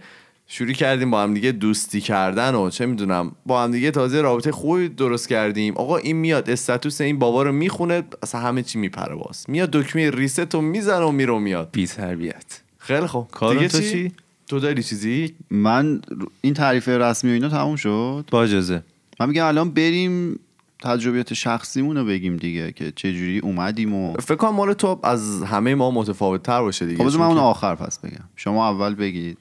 [0.47, 4.51] شروع کردیم با هم دیگه دوستی کردن و چه می‌دونم با هم دیگه تازه رابطه
[4.51, 5.73] خوبی درست کردیم.
[5.77, 9.45] آقا این میاد استاتوس این بابا رو می‌خونه اصلا همه چی میپره باز.
[9.47, 11.69] میاد دکمه ریست رو می‌زنه و میره و میاد.
[11.71, 12.61] بی تربیت.
[12.77, 13.27] خیلی خوب.
[13.27, 14.11] کارون دیگه تو چی؟
[14.47, 16.01] تو داری چیزی؟ من
[16.41, 18.25] این تعریف رسمی و اینا تموم شد.
[18.31, 18.83] با اجازه.
[19.19, 20.39] من میگم الان بریم
[20.81, 25.75] تجربیات شخصیمون رو بگیم دیگه که چجوری اومدیم و فکر کنم مال تو از همه
[25.75, 27.09] ما متفاوت تر باشه دیگه.
[27.09, 28.23] خب من اون آخر پس بگم.
[28.35, 29.37] شما اول بگید.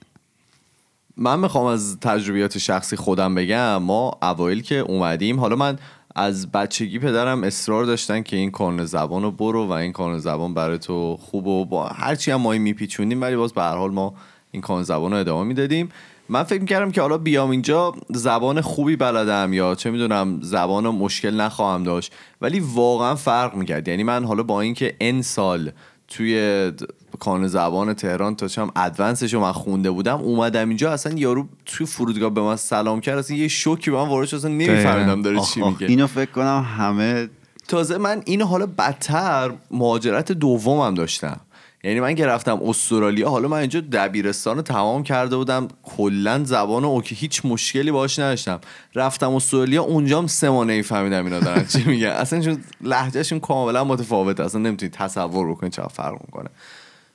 [1.17, 3.77] من می‌خوام از تجربیات شخصی خودم بگم.
[3.77, 5.79] ما اوایل که اومدیم حالا من
[6.15, 10.55] از بچگی پدرم اصرار داشتن که این کانون زبان رو برو و این کانون زبان
[10.55, 13.91] برای تو خوب و با هرچی هم ما این میپیچوندیم ولی باز به هر حال
[13.91, 14.15] ما
[14.51, 15.89] این کانون زبان رو ادامه می‌دادیم.
[16.31, 20.93] من فکر می‌کردم که حالا بیام اینجا زبان خوبی بلدم یا چه می‌دونم زبان رو
[20.93, 22.13] مشکل نخواهم داشت.
[22.41, 23.89] ولی واقعا فرق می‌کرد.
[23.89, 25.71] یعنی من حالا با اینکه ان سال
[26.09, 26.73] توی
[27.19, 31.87] کانون زبان تهران تا چم ادوانسش رو من خونده بودم اومدم اینجا اصلا یارو توی
[31.87, 35.41] فرودگاه به من سلام کرد اصلا یه شوکی به من وارد شد اصلا نمیفهمیدم داره
[35.41, 35.87] چی میگه.
[35.87, 37.29] اینو فکر کنم همه
[37.69, 41.41] تازه من اینو حالا بدتر مهاجرت دومم داشتم.
[41.85, 45.69] یعنی من که رفتم استرالیا حالا من اینجا دبیرستان رو تمام کرده بودم.
[45.83, 48.61] کلا زبان اوکی هیچ مشکلی باش نداشتم.
[48.95, 52.07] رفتم استرالیا اونجام سه ماه نمیفهمیدم اینا دارن چی میگن.
[52.07, 56.51] اصلا چون لهجهشون کاملا متفاوته اصلا نمی‌تونی تصور بکنی چقدر فرق می‌کنه.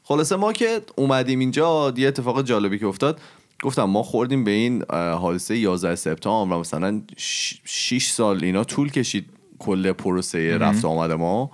[0.03, 3.19] خلاصه ما که اومدیم اینجا یه اتفاق جالبی که افتاد.
[3.63, 6.57] گفتم ما خوردیم به این حادثه 11 سپتامبر.
[6.57, 9.25] مثلا 6 سال اینا طول کشید
[9.59, 11.51] کل پروسه رفت آمد ما.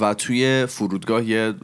[0.00, 1.54] و توی فرودگاه یه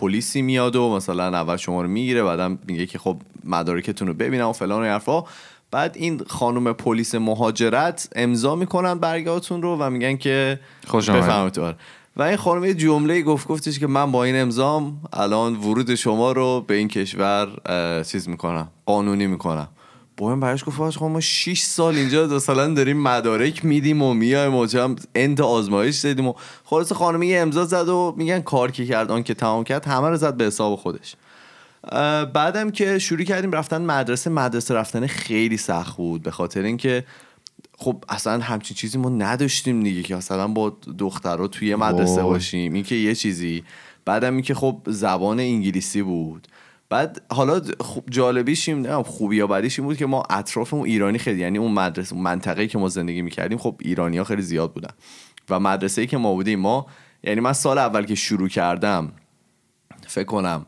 [0.00, 4.48] پلیسی میاد و مثلا اول شما رو می‌گیره بعدم میگه که خب مدارکتون رو ببینم
[4.48, 5.24] و فلان و این حرفا.
[5.70, 11.72] بعد این خانم پلیس مهاجرت امضا می‌کنن برگاتون رو و میگن که خوش تو.
[12.16, 16.32] و این خانم یه جمله گفت گفتش که من با این امضام الان ورود شما
[16.32, 17.48] رو به این کشور
[18.02, 19.68] چیز می‌کنم قانونی می‌کنم.
[20.18, 24.54] با این برش گفت آقا ما 6 سال اینجا مثلا داریم مدارک میدیم و میایم
[24.54, 28.86] و چم انت آزمایش دادیم و خلاص خانم یه امضا زد و میگن کار که
[28.86, 31.16] کرد آن که تمام کرد همه رو زد به حساب خودش.
[32.32, 37.04] بعدم که شروع کردیم رفتن مدرسه مدرسه رفتن خیلی سخت بود به خاطر اینکه
[37.78, 42.22] خب اصلا همچین چیزی ما نداشتیم دیگه که مثلا با دخترها توی مدرسه.
[42.22, 43.64] باشیم این که یه چیزی.
[44.04, 46.48] بعدم این که خب زبان انگلیسی بود.
[46.90, 51.18] بعد حالا خوب جالبیش این نمی‌دونم خوبی یا بدیش این بود که ما اطرافمون ایرانی
[51.18, 54.72] خیلی یعنی اون مدرسه اون منطقه‌ای که ما زندگی می‌کردیم خب ایرانی ها خیلی زیاد
[54.72, 54.90] بودن.
[55.50, 56.86] و مدرسه‌ای که ما بودیم ما
[57.22, 59.12] یعنی من سال اول که شروع کردم
[60.06, 60.64] فکر کنم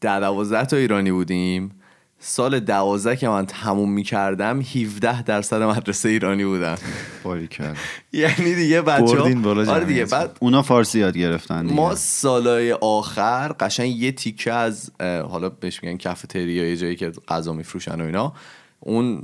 [0.00, 1.77] ده دوازده تا ایرانی بودیم.
[2.20, 6.76] سال دوازده که من تموم می‌کردم 17 درصد مدرسه ایرانی بودن
[8.12, 9.18] یعنی دیگه بچه
[9.70, 10.04] آره دیگه.
[10.04, 11.74] بعد اونا فارسی یاد گرفتن دیگه.
[11.74, 17.52] ما سالای آخر قشنگ یه تیکه از حالا بهش میگن کافتریا یه جایی که غذا
[17.52, 18.32] میفروشن و اینا
[18.80, 19.22] اون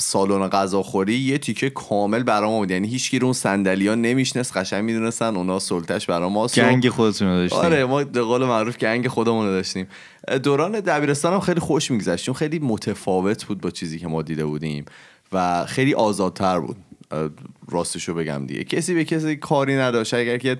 [0.00, 4.84] سالن غذاخوری یه تیکه کامل برام بود یعنی هیچ کی رو اون صندلیا نمیشنست قشنگ
[4.84, 7.58] می‌دونستن اونا سلطش برا ماست گنگ خودتون رو داشتین.
[7.58, 9.86] آره ما به قول معروف گنگ خودمون رو داشتیم.
[10.42, 14.44] دوران دبیرستان هم خیلی خوش میگذشت چون خیلی متفاوت بود با چیزی که ما دیده
[14.44, 14.84] بودیم
[15.32, 16.76] و خیلی آزادتر بود.
[17.68, 18.64] راستشو بگم دیگه.
[18.64, 20.14] کسی به کسی کاری نداشت.
[20.14, 20.56] اگر که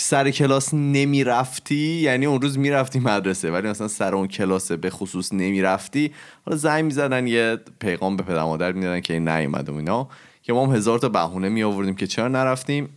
[0.00, 5.32] سر کلاس نمی‌رفتی؟ یعنی اون روز می‌رفتی مدرسه ولی مثلا سر اون کلاس به خصوص
[5.32, 6.12] نمی‌رفتی؟
[6.46, 10.08] حالا زنگ می‌زدن یه پیغام به پدر مادر می‌دادن که این نیومد و اینا
[10.42, 12.88] که ما هم هزار تا بهونه می آوردیم که چرا نرفتیم؟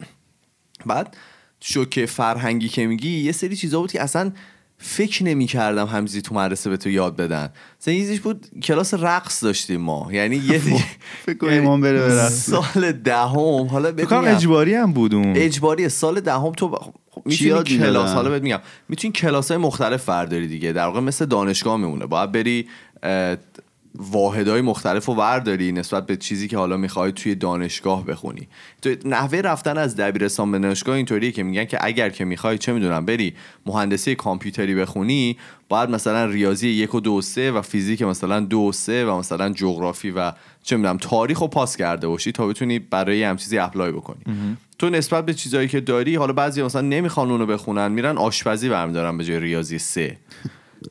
[0.85, 1.17] بعد
[1.59, 4.31] شوکه فرهنگی که میگی یه سری چیزا بود که اصلا
[4.83, 7.49] فکر نمی کردم همزی تو مدرسه به تو یاد بدن
[7.85, 10.83] چیزیش بود کلاس رقص داشتیم ما یعنی یه دیگه
[11.25, 12.29] فکر کنم ایمان بره.
[12.29, 14.35] سال دهم حالا فکر میگم.
[14.35, 16.77] اجباری هم بود اون اجباری سال دهم تو.
[17.11, 21.25] خب می‌تونی کلاس؟ حالا بهت میگم می‌تونی کلاس های مختلف برداری دیگه در واقع مثل
[21.25, 22.67] دانشگاه میمونه باید بری
[23.95, 28.47] واحدهای مختلف رو ورداری نسبت به چیزی که حالا می‌خوای توی دانشگاه بخونی.
[28.81, 32.73] تو نحوه رفتن از دبیرستان به دانشگاه اینطوریه که میگن که اگر که می‌خوای چه
[32.73, 33.33] می‌دونم بری
[33.65, 35.37] مهندسی کامپیوتری بخونی
[35.69, 39.17] باید مثلا ریاضی یک و دو و سه و فیزیک مثلا دو و سه و
[39.17, 40.31] مثلا جغرافی و
[40.63, 44.21] چه می‌دونم تاریخ رو پاس کرده باشی تا بتونی برای هم چیزی اپلای بکنی.
[44.79, 49.17] تو نسبت به چیزایی که داری حالا بعضی مثلا نمی‌خوان اونو بخونن میرن آشپزی برمیدارن
[49.17, 50.17] به جای ریاضی سه.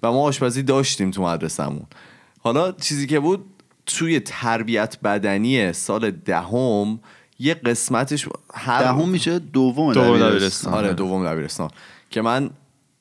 [0.02, 1.86] و ما آشپزی داشتیم تو مدرسمون
[2.42, 3.44] حالا چیزی که بود
[3.86, 7.00] توی تربیت بدنی سال دهم
[7.38, 10.30] یه قسمتش هر دهم میشه دوم دبیرستان.
[10.30, 10.74] دبیرستان.
[10.74, 11.70] آره دوم دبیرستان.
[12.10, 12.50] که من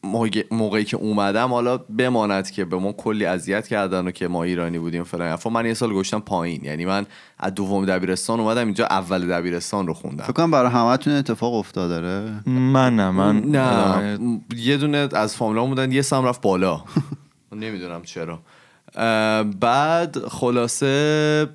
[0.04, 4.44] موقع- موقعی که اومدم حالا بماند که به ما کلی اذیت کردن و که ما
[4.44, 5.38] ایرانی بودیم و فلان.
[5.52, 6.64] من یه سال گشتم پایین.
[6.66, 7.06] یعنی من
[7.40, 10.24] از دوم دبیرستان اومدم اینجا اول دبیرستان رو خوندم.
[10.24, 13.60] فکر کنم برای همتون اتفاق افتاد داره من نه من نه.
[13.60, 16.82] ادامه- یه دونه از فامیلا بودن یه سم رفت بالا.
[17.52, 18.40] نمی‌دونم چرا.
[19.60, 21.50] بعد خلاصه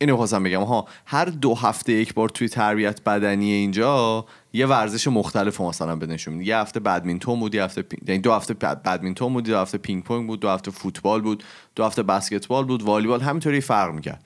[0.00, 0.62] اینو خواستم بگم.
[0.62, 6.06] ها هر دو هفته یک بار توی تربیت بدنی اینجا یه ورزش مختلف مثلا به
[6.06, 6.40] نشون.
[6.40, 8.08] یه هفته بدمینتون بود یه هفته پینگ...
[8.08, 11.44] یعنی دو هفته بد- بدمینتون بود دو هفته پینگ پونگ بود دو هفته فوتبال بود
[11.74, 14.24] دو هفته بسکتبال بود والیبال همینطوری فرق می‌کرد.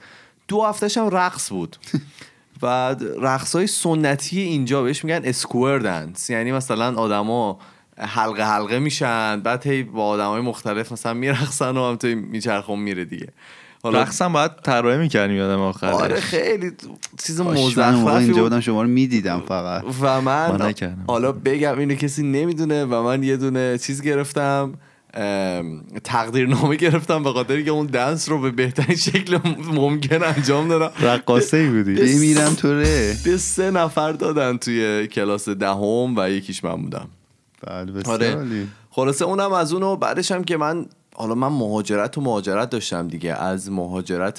[0.49, 1.77] دو هفتهش هم رقص بود.
[2.63, 7.59] و رقص های سنتی اینجا بهش میگن اسکوئر دنس یعنی مثلا آدما
[7.99, 13.29] حلقه حلقه میشن بعد هی با آدمای مختلف مثلا میرقصن و همینطوری میچرخون میره دیگه.
[13.83, 15.95] حالا رقصم باید طراحی می‌کردیم یادم آخرش.
[15.95, 16.73] آره خیلی
[17.25, 18.43] چیز مزخرفی اینجا بود.
[18.43, 19.85] بودم شما رو می‌دیدم فقط.
[20.01, 20.75] و من.
[21.07, 24.73] حالا بگم اینو کسی نمی‌دونه و من یه دونه چیز گرفتم
[25.15, 29.39] ام، تقدیرنامه گرفتم به خاطر که اون دنس رو به بهترین شکل
[29.75, 30.93] ممکن انجام دادم.
[31.01, 36.83] رقاصه ای بودی بمیرم توره به سه نفر دادن توی کلاس دهم و یکیش من
[36.83, 37.09] بودم.
[37.67, 38.67] بله آره.
[38.91, 43.33] خلاصه اونم از اونو بعدش هم که من حالا من مهاجرت و مهاجرت داشتم دیگه.
[43.33, 44.39] از مهاجرت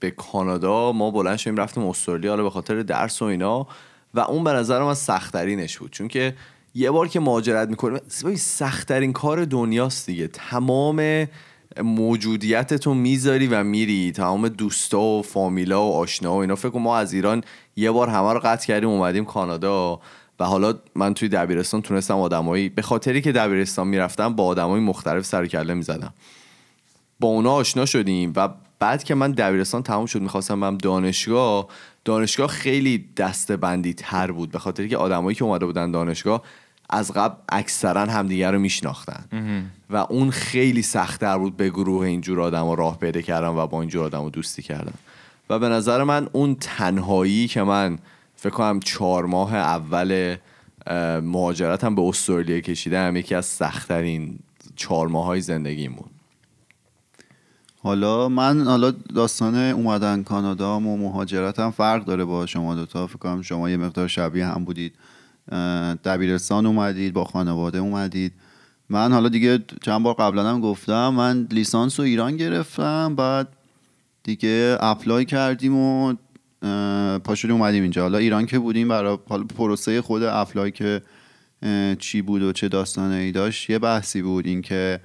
[0.00, 3.66] به کانادا ما بلند شدیم رفتیم استرالیا حالا به خاطر درس و اینا.
[4.14, 5.90] و اون به نظرم از سختترینش بود.
[5.90, 6.34] چون که
[6.74, 8.00] یه بار که مهاجرت می‌کنیم
[8.36, 10.28] سختترین کار دنیاست دیگه.
[10.28, 11.26] تمام
[11.82, 14.12] موجودیتتو می‌ذاری و میری.
[14.12, 16.56] تمام دوستا و فامیلا و آشنا و اینا.
[16.56, 17.44] فکر ما از ایران
[17.76, 20.00] یه بار همه رو قطع کردیم اومدیم کانادا.
[20.40, 25.24] و حالا من توی دبیرستان تونستم آدمایی به خاطری که دبیرستان می‌رفتم با آدمای مختلف
[25.24, 26.14] سر و کله می‌زدم.
[27.20, 28.48] با اونا آشنا شدیم و
[28.78, 31.68] بعد که من دبیرستان تمام شد می‌خواستم برم دانشگاه
[32.04, 36.42] دانشگاه خیلی دسته بندی تر بود به خاطر که آدمایی که اومده بودن دانشگاه
[36.90, 39.24] از قبل اکثرا همدیگر رو میشناختن.
[39.90, 44.04] و اون خیلی سختتر بود به گروه اینجور آدم راه پیدا کردم و با اینجور
[44.04, 44.94] آدم دوستی کردم
[45.50, 47.98] و به نظر من اون تنهایی که من
[48.40, 50.36] فکر کنم چهار ماه اول
[50.86, 53.16] اه، مهاجرتم به استرالیا کشیدم.
[53.16, 54.38] یکی از سختترین
[54.76, 56.10] چهار ماه های زندگیم بود
[57.82, 63.42] حالا من حالا داستان اومدن کانادا و مهاجرتم فرق داره با شما دوتا فکر کنم
[63.42, 64.94] شما یه مقدار شبیه هم بودید.
[66.04, 68.32] دبیرستان اومدید با خانواده اومدید.
[68.88, 73.48] من حالا دیگه چند بار قبلا هم گفتم من لیسانس رو ایران گرفتم بعد
[74.22, 76.14] دیگه apply کردیم و
[76.62, 78.02] اه، پا شدیم اومدیم اینجا.
[78.02, 79.18] حالا ایران که بودیم برای
[79.56, 81.02] پروسه خود apply که
[81.98, 85.00] چی بود و چه داستانه داشت یه بحثی بود این که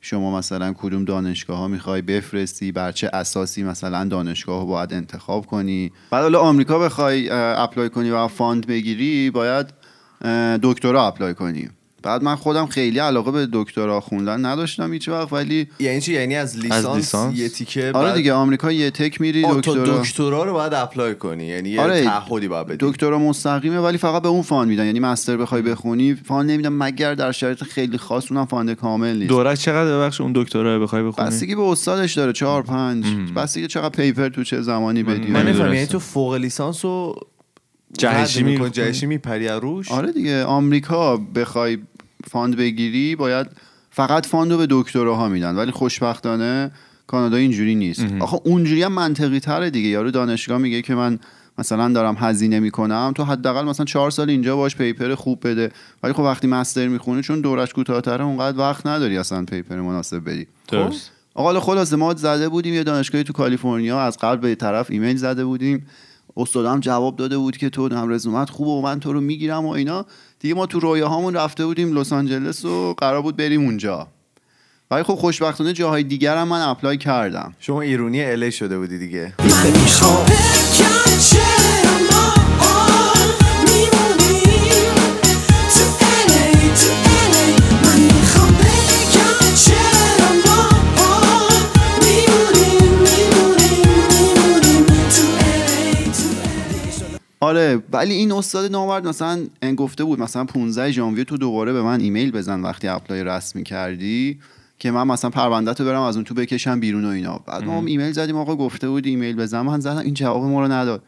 [0.00, 5.46] شما مثلا کدوم دانشگاه ها می‌خوای بفرستی بر چه اساسی مثلا دانشگاه رو باید انتخاب
[5.46, 5.92] کنی.
[6.10, 9.66] بعد حالا آمریکا بخوای apply کنی و fund بگیری باید
[10.62, 11.68] دکترا apply کنی.
[12.02, 16.36] بعد من خودم خیلی علاقه به دکترا خوندن نداشتم هیچ وقت ولی یعنی چی؟ یعنی
[16.36, 19.98] از لیسانس, لیسانس؟ یه تیکه آره بعد- دیگه آمریکا یه تیکه میری آه، تو دکترا
[19.98, 22.76] دکترا رو باید apply کنی یعنی یه آره، تعهدی باید بدی.
[22.80, 27.14] دکترا مستقیمه ولی فقط به اون fund میدن یعنی master بخوای بخونی fund نمیدن مگر
[27.14, 29.28] در شرایط خیلی خاص اونم fund کامل نیست.
[29.28, 33.04] دورش چقدر ببخش اون دکترا بخوای بخونی؟ بستگی به استادش داره چهار پنج
[33.36, 35.12] بستگی چقدر paper تو چه زمانی بدی.
[35.18, 35.62] من نمی‌دونستم.
[35.62, 37.14] نفهم یعنی تو فوق لیسانس رو
[37.98, 41.78] جهشی می‌کنی،؟ جهشی میپری از روش؟ آره دیگه آمریکا بخوای
[42.30, 43.46] fund بگیری باید
[43.90, 45.56] فقط fund رو به دکتراها میدن.
[45.56, 46.70] ولی خوشبختانه
[47.06, 48.06] کانادا اینجوری نیست.
[48.20, 49.88] آخه اونجوری هم منطقی تره دیگه.
[49.88, 51.18] یارو دانشگاه میگه که من
[51.58, 55.70] مثلا دارم هزینه می‌کنم تو حداقل مثلا چهار سال اینجا باش paper خوب بده.
[56.02, 60.46] ولی خب وقتی master می‌خونی چون دورش کوتاه‌تره اونقدر وقت نداری اصلا paper مناسب بدی.
[60.68, 61.10] درست.
[61.34, 64.00] آقا حالا خلاصه ما زده بودیم یه دانشگاهی تو کالیفرنیا.
[64.00, 65.86] از قبل به طرف ایمیل زده بودیم.
[66.36, 69.68] استادم جواب داده بود که تو هم رزومت خوبه و من تو رو می‌گیرم و
[69.68, 70.06] اینا.
[70.42, 74.08] دیگه ما تو رویاهامون رفته بودیم لس آنجلس و قرار بود بریم اونجا.
[74.90, 77.54] ولی خب خوشبختانه جاهای دیگر هم من apply کردم.
[77.58, 79.32] شما ایرونی LA شده بودی دیگه.
[97.72, 99.46] آره ولی این استاد نامرد مثلا
[99.76, 104.38] گفته بود مثلا 15 ژانویه تو دوباره به من ایمیل بزن وقتی apply رسمی کردی
[104.78, 107.38] که من مثلا پرونده تو برم از اون تو بکشم بیرون و اینا.
[107.46, 109.60] بعد ما هم ایمیل زدیم آقا گفته بود ایمیل بزن.
[109.60, 111.02] من زدم این جواب ما رو نداد.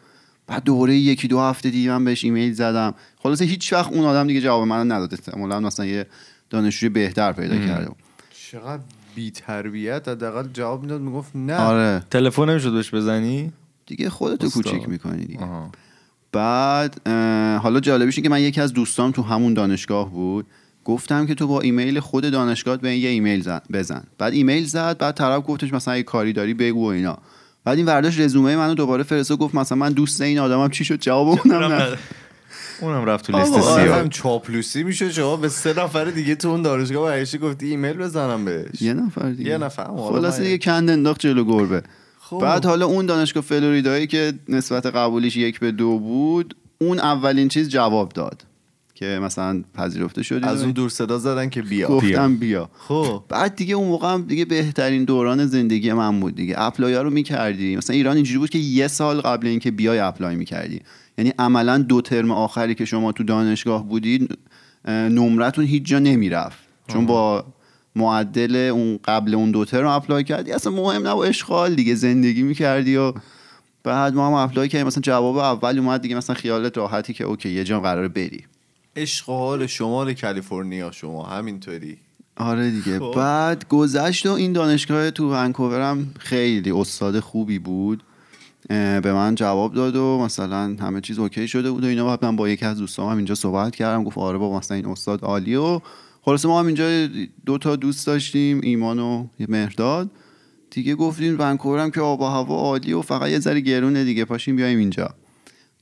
[0.47, 2.95] بعد دوباره یکی دو هفته دیگه من بهش ایمیل زدم.
[3.19, 6.07] خلاصه هیچ وقت اون آدم دیگه جواب من نداد احتمالاً مثلا یه
[6.51, 7.97] دانشجوی بهتر پیدا کرده بود.
[8.51, 8.83] چقدر
[9.15, 11.57] بی تربیت حداقل جواب می‌داد می‌گفت نه.
[11.57, 12.05] آره.
[12.11, 13.53] تلفن نمی‌شد بهش بزنی؟
[13.87, 14.51] دیگه خودتو.
[14.51, 15.41] کوچیک می‌کنی دیگه.
[15.41, 15.71] آها.
[16.35, 17.09] بعد
[17.63, 20.47] حالا جالبیش که من یکی از دوستام تو همون دانشگاه بود.
[20.85, 24.05] گفتم که تو با ایمیل خود دانشگاه به این یه ایمیل زن بزن.
[24.19, 27.19] بعد ایمیل زد بعد طرف گفتش مثلا اگه کاری داری بگو و اینا.
[27.65, 31.01] بعد این ورداش رزومه منو دوباره فرستاد گفت مثلا من دوست این آدمم چی شد؟
[31.01, 31.97] جواب اونم نه
[32.81, 33.85] اونم رفت تو لیست آره.
[33.85, 33.99] سیاه.
[33.99, 35.37] هم چاپلوسی میشه شما.
[35.37, 38.83] به سه نفر دیگه تو اون دانشگاه برگشتی گفتی ایمیل بزنم بهش.
[38.83, 39.51] یه نفر دیگه.
[39.51, 39.91] یه نفر.
[39.91, 41.83] من- دیگه گند انداخت جلو گربه.
[42.35, 42.41] خب.
[42.41, 47.69] بعد حالا اون دانشگاه فلوریدایی که نسبت قبولیش یک به دو بود اون اولین چیز
[47.69, 48.45] جواب داد
[48.95, 51.89] که مثلا پذیرفته شدی از اون دور صدا زدن که بیا.
[51.89, 52.71] گفتم بیا.
[52.79, 53.23] خب.
[53.29, 56.55] بعد دیگه اون موقع هم دیگه بهترین دوران زندگی من بود دیگه.
[56.59, 57.77] apply رو می‌کردی.
[57.77, 60.81] مثلا ایران اینجوری بود که یه سال قبل اینکه بیای apply می‌کردی.
[61.19, 64.39] یعنی عملا دو ترم آخری که شما تو دانشگاه بودید
[64.89, 66.59] نمرتون هیچ جا نمی‌رفت.
[66.89, 67.45] چون با
[67.97, 72.97] معدل اون قبل اون دو ترم apply کردی؟ اصلا مهم نبود آشغال دیگه زندگی می‌کردی
[72.97, 73.13] و
[73.85, 74.87] بعد ما هم apply کردیم.
[74.87, 78.45] مثلا جواب اول اومد دیگه مثلا خیالت راحتی که okay یه جا قراره بری.
[79.27, 81.99] حال شمال کالیفرنیا شما همینطوری.
[82.37, 82.99] آره دیگه.
[82.99, 83.13] خب.
[83.17, 88.03] بعد گذشت و این دانشگاه تو ونکوورم خیلی استاد خوبی بود.
[88.69, 92.07] به من جواب داد و مثلا همه چیز okay شده بود و اینا.
[92.07, 94.05] بعد من با یکی از دوستام هم اینجا صحبت کردم.
[94.05, 95.81] گفت آره بابا مثلا این استاد عالی و
[96.25, 97.07] خلاصه ما هم اینجا
[97.47, 100.11] دو تا دوست داشتیم ایمان و مهرداد.
[100.71, 104.57] دیگه گفتیم ونکوورم که آب و هوا عالی و فقط یه ذره گرونه دیگه پاشیم
[104.57, 105.11] بیایم اینجا.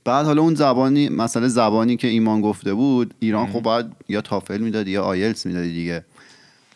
[0.05, 4.57] بعد حالا اون زبانی مسئله زبانی که ایمان گفته بود ایران خب باید یا تافل
[4.57, 6.05] می‌دادی یا آیلتس می‌دادی دیگه.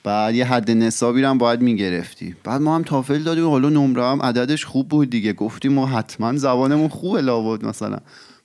[0.03, 2.35] بعد یه حد نصابی هم باید می‌گرفتی.
[2.43, 5.33] بعد ما هم تافل دادیم حالا نمره هم عددش خوب بود دیگه.
[5.33, 7.97] گفتیم ما حتما زبانمون خوبه لابد مثلا.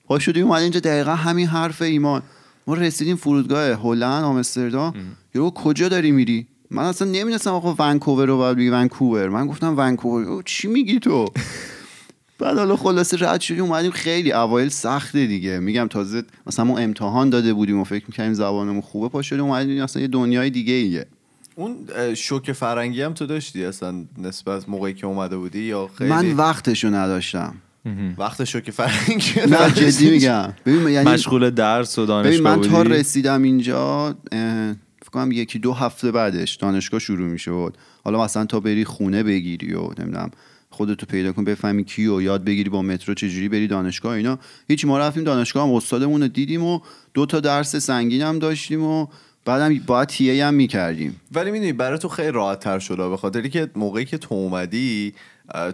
[0.05, 2.21] پا شدیم اومد اینجا دقیقا همین حرف ایمان.
[2.67, 4.93] ما رسیدیم فرودگاه هلند آمستردام.
[5.35, 9.29] یهو کجا داری میری؟ من اصلا نمی‌دونستم آقا ونکوور رو باید بگی ونکوور.
[9.29, 10.43] من گفتم ونکوور.
[10.43, 11.25] چی میگی تو؟
[12.39, 15.59] بعد حالا خلاصه رد شدیم اومدیم خیلی اوایل سخته دیگه.
[15.59, 19.83] میگم تازه مثلا ما امتحان داده بودیم و فکر می‌کردیم زبانمون خوبه پا شدیم اومدیم
[19.83, 21.05] اصلا یه دنیای دیگه ایه.
[21.55, 26.31] اون شوک فرنگی هم تو داشتی اصلا نسبت موقعی که اومده بودی یا خیلی؟ من
[26.33, 27.55] وقتشو نداشتم.
[28.17, 30.53] وقت شوک فرنگی نه جدی میگم.
[30.65, 34.15] ببین یعنی مشغول درس و ببین دانشگاه من تا رسیدم اینجا
[35.01, 39.73] فکر کنم یکی دو هفته بعدش دانشگاه شروع می‌شد حالا مثلا تا بری خونه بگیری
[39.73, 40.31] و نمی‌دونم
[40.69, 44.39] خودتو پیدا کن بفهمی کی و یاد بگیری با مترو چجوری بری دانشگاه اینا.
[44.67, 46.79] هیچ ما رفتیم دانشگاه هم استادمون رو دیدیم و
[47.13, 49.07] دو تا درس سنگین هم داشتیم و
[49.45, 51.21] بعدم باید تیه هم می‌کردیم.
[51.31, 55.13] ولی می‌دونی برای تو خیلی راحت تر شده به خاطری که موقعی که تو اومدی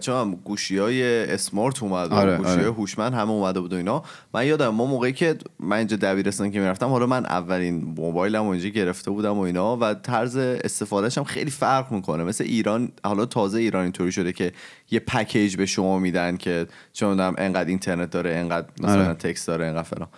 [0.00, 2.72] چون هم گوشی های smart اومد آره، گوشی های آره.
[2.72, 4.02] هوشمند همه اومده بود و اینا
[4.34, 8.68] من یادم ما موقعی که من اینجا دبیرستان که می‌رفتم حالا من اولین موبایلم اینجا
[8.68, 13.58] گرفته بودم و اینا و طرز استفادهش هم خیلی فرق می‌کنه مثل ایران حالا تازه
[13.58, 14.52] ایران اینطوری شده که
[14.90, 19.14] یه پکیج به شما میدن که چون انقدر اینترنت داره انقدر مثلا آره.
[19.14, 20.08] text داره انقدر فلان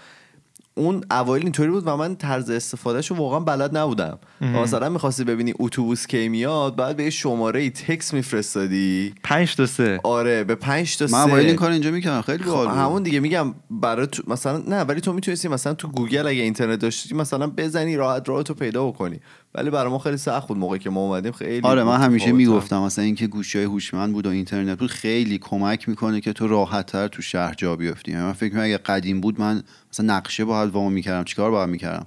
[0.75, 4.19] اون اوایل اینطوری بود و من طرز استفادهش رو واقعا بلد نبودم.
[4.41, 9.15] و مثلا می‌خواستی ببینی اتوبوس کی میاد بعد به یه شماره ای تکس میفرستادی.
[9.25, 10.01] پنج تا سه.
[10.05, 11.29] آره به 5 تا من سه.
[11.29, 12.23] اوایل این کار اینجا می‌کردم.
[12.23, 12.77] خیلی خب باحال بود.
[12.77, 16.79] همون دیگه میگم برای تو مثلا نه ولی تو می‌تونستی مثلا تو گوگل اگه اینترنت
[16.79, 19.21] داشتی مثلا بزنی راحت راه تو پیدا بکنی.
[19.55, 22.33] ولی برای ما خیلی سخت بود موقعی که ما اومدیم خیلی آره من همیشه.
[22.33, 26.49] می‌گفتم مثلا اینکه گوشی های هوشمند بود و اینترنت بود خیلی کمک می‌کنه که تو
[26.49, 30.07] راحت تر تو شهر جا بیفتی یعنی من فکر می‌کنم اگه قدیم بود من مثلا
[30.17, 32.07] نقشه باید وام می‌کردم چیکار باید می‌کردم؟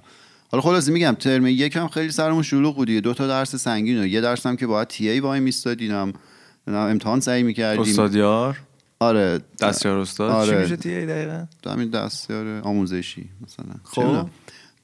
[0.50, 4.20] حالا خلاصه میگم ترم یکم خیلی سرمون شلوغ بود دو تا درس سنگین و یه
[4.20, 6.12] درس هم که باید تی ای وای میستادیم.
[6.66, 7.82] امتحان سعی می‌کردیم.
[7.82, 8.58] استادیار
[8.98, 9.40] آره.
[9.60, 10.50] دستیار استاد؟ آره.
[10.50, 13.74] چی میشه تی دقیقا؟ همین دستیار آموزشی مثلا.
[13.84, 14.28] خب.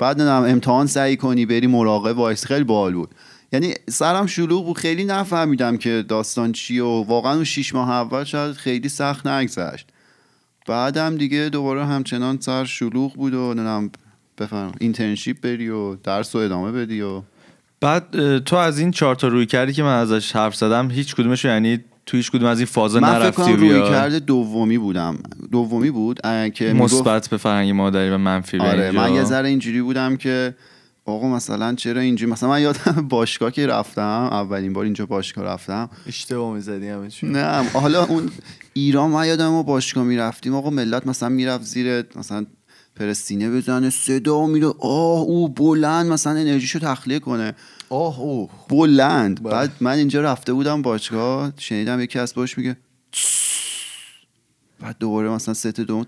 [0.02, 3.14] بعد نمی‌دونم امتحان سعی کنی بری مراقب وایسی خیلی باحال بود.
[3.52, 8.24] یعنی سرم شلوغ بود خیلی نفهمیدم که داستان چی و واقعا اون شیش ماه اول
[8.24, 9.86] شاید خیلی سخت نگذشت.
[10.66, 13.90] بعدم دیگه دوباره همچنان سر شلوغ بود و نمی‌دونم
[14.38, 17.22] بفهم internship بری و درس رو ادامه بدی و
[17.80, 21.84] بعد تو از این چهار تا رویکردی که من ازش حرف زدم هیچ کدومش یعنی
[22.06, 25.18] تو هیچ کدوم از این فازا من فکر نرفتی کنم و رویکرد دومی بودم.
[25.52, 26.20] دومی بود
[26.54, 29.00] که مثبت به فرهنگ مادری و منفی به آره اینجا.
[29.00, 30.54] من یه ذره اینجوری بودم که
[31.04, 35.90] آقا مثلا چرا اینجوری مثلا من یادم باشگاه که رفتم اولین بار اینجا باشگاه رفتم.
[36.06, 38.30] اشتباه می‌زدی همه چی نه حالا اون
[38.72, 40.54] ایران من یادم ما باشگاه می‌رفتیم.
[40.54, 42.46] آقا ملت مثلا می‌رفت زیر مثلا
[42.96, 47.54] پرستینه بزنه صدا میره آه او بلند مثلا انرژیشو تخلیه کنه.
[47.92, 48.50] آه اوه.
[48.68, 49.42] بلند.
[49.42, 49.52] بله.
[49.52, 52.76] بعد من اینجا رفته بودم باشگاه شنیدم یکی از باش میگه
[54.80, 56.06] بعد دوباره مثلا ست دوم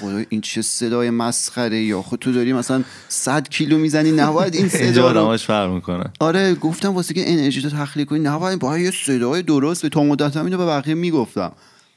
[0.00, 4.68] خدا این چه صدای مسخره یا؟ خود تو داری مثلا 100 کیلو می‌زنی نباید این
[4.68, 6.04] صدا رو فرق می‌کنه.
[6.20, 8.18] آره گفتم واسه که انرژی تو تخلیه کنی.
[8.18, 11.52] نباید باید یه صدای درست به تا مدت هم اینو به بقیه می‌گفتم.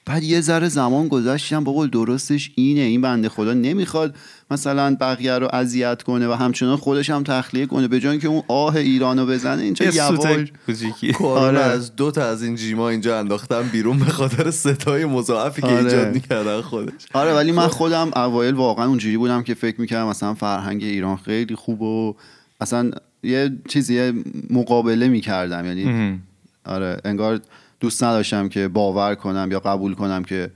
[0.06, 4.16] بعد یه ذره زمان گذشتم بابا درستش اینه این بنده خدا نمی‌خواد
[4.52, 8.44] مثلا بقیه رو اذیت کنه و همچنان خودش هم تخلیه کنه به جای اینکه اون
[8.48, 11.60] آه ایرانو بزنه اینجا یواش کوچیکی آره.
[11.60, 15.78] از دو تا از این جیما اینجا انداختم بیرون به خاطر ستای مضاعفی که آره.
[15.78, 20.34] ایجاد می‌کردن خودش آره ولی من خودم اوایل واقعا اونجوری بودم که فکر می‌کردم مثلا
[20.34, 22.16] فرهنگ ایران خیلی خوب و
[22.62, 22.92] اصلا
[23.24, 26.20] یه چیزی مقابله می‌کردم یعنی.
[26.66, 27.40] آره انگار
[27.84, 30.52] دوست نداشتم که باور کنم یا قبول کنم که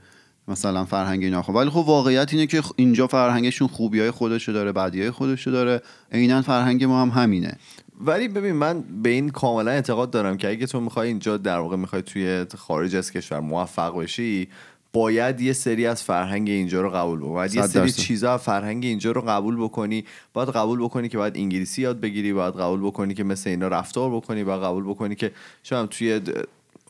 [0.48, 4.72] مثلا فرهنگ اینا خوب ولی خب واقعیت اینه که اینجا فرهنگشون خوبی های خودشو داره
[4.72, 5.82] بدی های خودشو داره.
[6.12, 7.56] عینا فرهنگ ما هم همینه.
[8.00, 11.76] ولی ببین من به این کاملا اعتقاد دارم که اگه تو می‌خوای اینجا در واقع
[11.76, 14.48] می‌خوای توی خارج از کشور موفق بشی
[14.92, 17.34] باید یه سری از فرهنگ اینجا رو قبول بکنی.
[17.34, 17.92] باید یه سری.
[17.92, 20.04] چیزا از فرهنگ اینجا رو قبول بکنی.
[20.32, 22.32] باید قبول بکنی که باید انگلیسی یاد بگیری.
[22.32, 24.44] باید قبول بکنی که مثل اینا رفتار بکنی.
[24.44, 26.20] باید قبول بکنی که شاید توی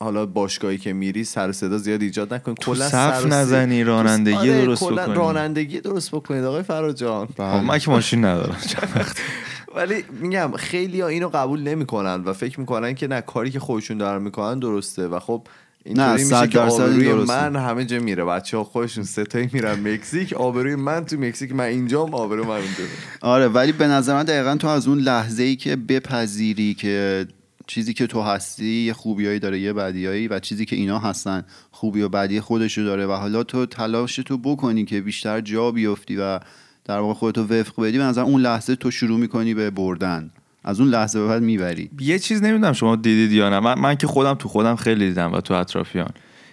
[0.00, 4.64] حالا باشگاهی که میری سر صدا زیاد ایجاد نکنی تو کلا صف نزنی، رانندگی آره،
[4.64, 5.14] درست کلا بکنی.
[5.14, 8.56] رانندگی درست بکنید آقای فراجان من که ماشین ندارم.
[9.76, 13.98] ولی میگم خیلی ها اینو قبول نمی‌کنن و فکر می‌کنن که نه کاری که خودشون
[13.98, 15.46] دارن می‌کنن درسته و خب
[15.86, 17.12] نه، میشه که آبروی.
[17.12, 18.24] من همه جا میره.
[18.24, 22.84] بچه ها خودشون ستایی میرن مکزیک آبروی من تو مکزیک من اینجام آبروی من اونجا.
[23.20, 27.26] آره ولی به نظر من دقیقا تو از اون لحظه ای که بپذیری که
[27.68, 32.02] چیزی که تو هستی یه خوبیایی داره یه بدیایی و چیزی که اینا هستن خوبی
[32.02, 36.40] و بدی خودشو داره و حالا تو تلاش تو بکنی که بیشتر جا بیفتی و
[36.84, 40.30] در واقع خودتو وفق بدی به نظر اون لحظه تو شروع می‌کنی به بردن.
[40.64, 41.90] از اون لحظه به بعد می‌بری.
[42.00, 43.60] یه چیز نمی‌دونم شما دیدید یا نه.
[43.60, 46.10] من, من که خودم تو خودم خیلی دیدم و تو اطرافیان.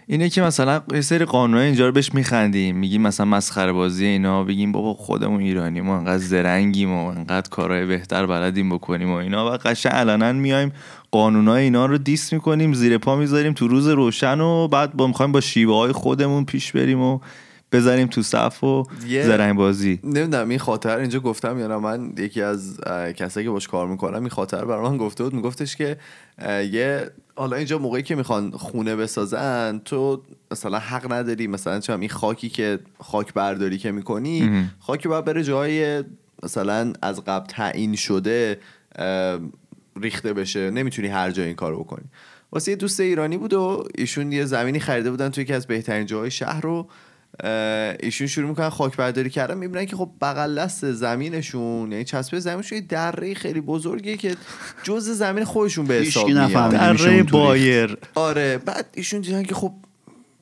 [0.07, 2.75] اینه که مثلا یه سری قانونای اینجا رو بهش میخندیم.
[2.75, 7.85] میگیم مثلا مسخره بازی اینا بگیم بابا خودمون ایرانی ما انقدر زرنگیم و انقدر کارهای
[7.85, 10.71] بهتر بلدیم بکنیم و اینا و قشنگ علنا میایم
[11.11, 15.31] قانونای اینا رو دیس می‌کنیم زیر پا می‌ذاریم تو روز روشن و بعد با می‌خوایم
[15.31, 17.19] با شیوه های خودمون پیش بریم و
[17.75, 19.99] بذاریم تو صف و زرنگ بازی.
[20.03, 22.79] نمی‌دونم این خاطر اینجا گفتم یا نه من یکی از
[23.15, 25.33] کسایی که باش کار می‌کنم این خاطر برای من گفته بود.
[25.33, 25.97] میگفتش که
[26.71, 30.21] یه حالا اینجا موقعی که می‌خوان خونه بسازن تو
[30.51, 34.69] مثلا حق نداری مثلا چه این خاکی که خاک برداری که می‌کنی.
[34.79, 36.03] خاکی باید بره جای
[36.43, 38.59] مثلا از قبل تعیین شده
[40.01, 40.71] ریخته بشه.
[40.71, 42.05] نمی‌تونی هر جای این کارو بکنی.
[42.51, 46.05] واسه یه دوست ایرانی بود و ایشون یه زمینی خریده بودن توی یکی از بهترین
[46.05, 46.87] جاهای شهر رو
[47.99, 52.77] ایشون شروع می‌کنن خاک برداری کردن می‌بینن که خب بغل دست زمینشون یعنی چسبه زمینشون
[52.77, 54.35] یه دره خیلی بزرگیه که
[54.83, 56.71] جز زمین خودشون به حساب میاد.
[56.71, 57.23] دره.
[57.23, 57.97] بایر.
[58.15, 59.73] آره بعد ایشون دیدن که خب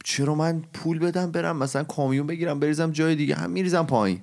[0.03, 4.19] چرا من پول بدم برم مثلا کامیون بگیرم بریزم جای دیگه هم میریزم پایین.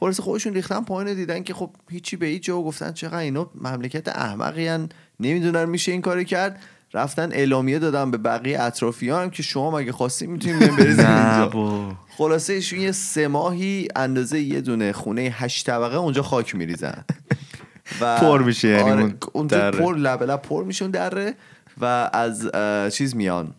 [0.00, 4.08] خلاص خودشون ریختن پایین دیدن که خب هیچی به هیچ جا گفتن چقدر اینا مملکت
[4.08, 4.88] احمقی
[5.20, 6.62] نمی‌دونن میشه این کاری کرد.
[6.94, 12.80] رفتن اعلامیه دادن به بقیه اطرافیان که شما مگه خواستین بریزین نه اینجا خلاصه ایشون
[12.80, 17.04] یه سه ماهی اندازه یه دونه خونه هشت طبقه اونجا خاک میریزن
[18.00, 19.78] و پر میشه یعنی آره اون اونجا دره.
[19.78, 21.34] پر لب لب پر میشه اون دره
[21.80, 22.50] و از
[22.94, 23.54] چیز میان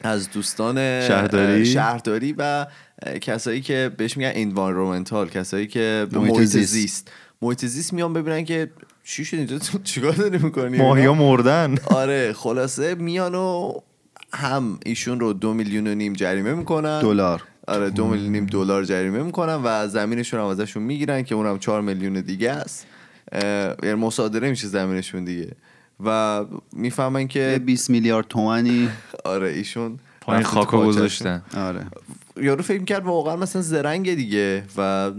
[0.00, 2.66] از دوستان شهرداری؟ شهرداری و
[3.20, 6.72] کسایی که بهش میگن انوایرمنتال کسایی که به محیط محیط زیست.
[6.72, 7.10] زیست
[7.42, 8.70] محیط زیست میان ببینن که
[9.08, 11.74] چی شد اینجا تو چیکار داری می‌کنی؟ ماهیا مردن.
[11.86, 13.72] آره خلاصه میان و
[14.32, 17.00] هم ایشون رو دو میلیون و نیم جریمه می‌کنن.
[17.00, 17.42] دلار.
[17.68, 21.80] آره دو میلیون نیم دلار جریمه می‌کنن و زمینشون هم ازشون می‌گیرن که اونم چهار
[21.80, 22.86] میلیون دیگه است.
[23.82, 25.52] یعنی مصادره میشه زمینشون دیگه.
[26.04, 28.88] و می‌فهمن که 20 میلیارد تومنی.
[29.24, 30.86] آره ایشون پایین خاکو.
[30.86, 31.42] گذاشتن.
[31.56, 31.86] آره.
[32.36, 35.10] یارو فکر کرد واقعا مثلا زرنگ دیگه و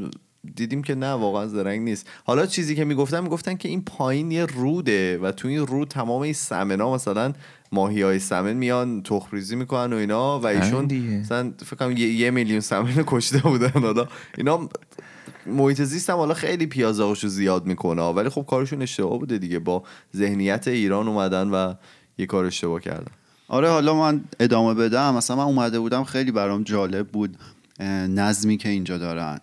[0.56, 2.10] دیدیم که نه واقعا زرنگ نیست.
[2.26, 6.22] حالا چیزی که می‌گفتن می‌گفتن که این پایین یه روده و تو این رود تمام
[6.22, 7.34] این سمنا مثلا
[7.72, 11.18] ماهی های سمن میان تخمریزی می‌کنن و اینا و ایشون دیگه.
[11.18, 14.08] مثلا فکر کنم یه, یه میلیون سمن کشته بودن حالا.
[14.38, 14.70] اینا
[15.46, 19.60] محیط زیست هم حالا خیلی پیازاقشو زیاد می‌کنه ولی خب کارشون اشتباه بوده دیگه.
[19.60, 19.84] با
[20.16, 21.74] ذهنیت ایران اومدن و
[22.18, 23.12] یه کار اشتباه کردن.
[23.48, 25.16] آره حالا من ادامه بدم.
[25.16, 27.38] مثلا من اومده بودم خیلی برام جالب بود
[28.10, 29.40] نظمی که اینجا دارن.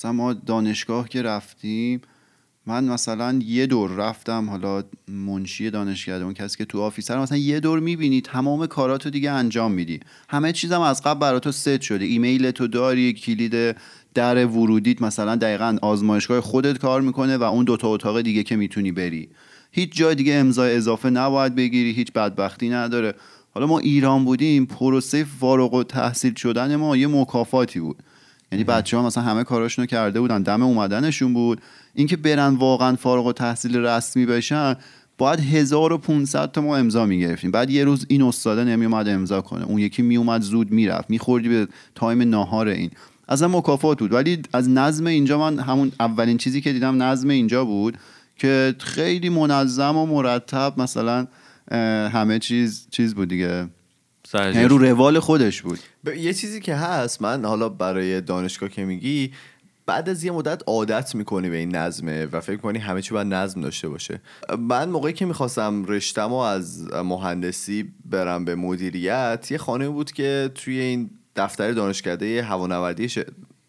[0.00, 2.00] مثلا ما دانشگاه که رفتیم
[2.66, 7.60] من مثلا یه دور رفتم حالا منشی دانشکده اون کسی که تو آفیسر مثلا یه
[7.60, 10.00] دور می‌بینی تمام کاراتو دیگه انجام میدی.
[10.28, 12.04] همه چیزم از قبل برای تو ست شده.
[12.04, 13.76] ایمیل تو داری کلید
[14.14, 18.92] در ورودیت مثلا دقیقا آزمایشگاه خودت کار می‌کنه و اون دوتا اتاق دیگه که می‌تونی
[18.92, 19.28] بری.
[19.72, 23.14] هیچ جای دیگه امضای اضافه نباید بگیری هیچ بدبختی نداره.
[23.50, 28.02] حالا ما ایران بودیم پروسه فارغ و تحصیل شدن ما یه مکافاتی بود.
[28.52, 31.60] یعنی بچه ها مثلا همه کاراشونو کرده بودن دم اومدنشون بود.
[31.94, 34.76] اینکه برن واقعا فارغ و تحصیل رسمی بشن
[35.18, 37.50] باید 1500 تا ما امضا می‌گرفتیم.
[37.50, 39.64] بعد یه روز این استاده نمیومد امضا کنه.
[39.64, 41.10] اون یکی میومد زود می‌رفت.
[41.10, 42.90] میخوردی به تایم ناهار این.
[43.28, 44.12] اصلا مکافات بود.
[44.12, 47.98] ولی از نظم اینجا من همون اولین چیزی که دیدم نظم اینجا بود
[48.36, 51.26] که خیلی منظم و مرتب مثلا
[52.12, 53.68] همه چیز چیز بود دیگه.
[54.34, 55.78] یعنی رو روال خودش بود.
[56.04, 59.32] ب- یه چیزی که هست من حالا برای دانشگاه که میگی
[59.86, 63.26] بعد از یه مدت عادت می‌کنی به این نظمه و فکر کنی همه چی باید
[63.26, 64.20] نظم داشته باشه.
[64.58, 70.80] من موقعی که می‌خواستم رشتم از مهندسی برم به مدیریت یه خانه بود که توی
[70.80, 73.18] این دفتر دانشکده هوانوردی ش...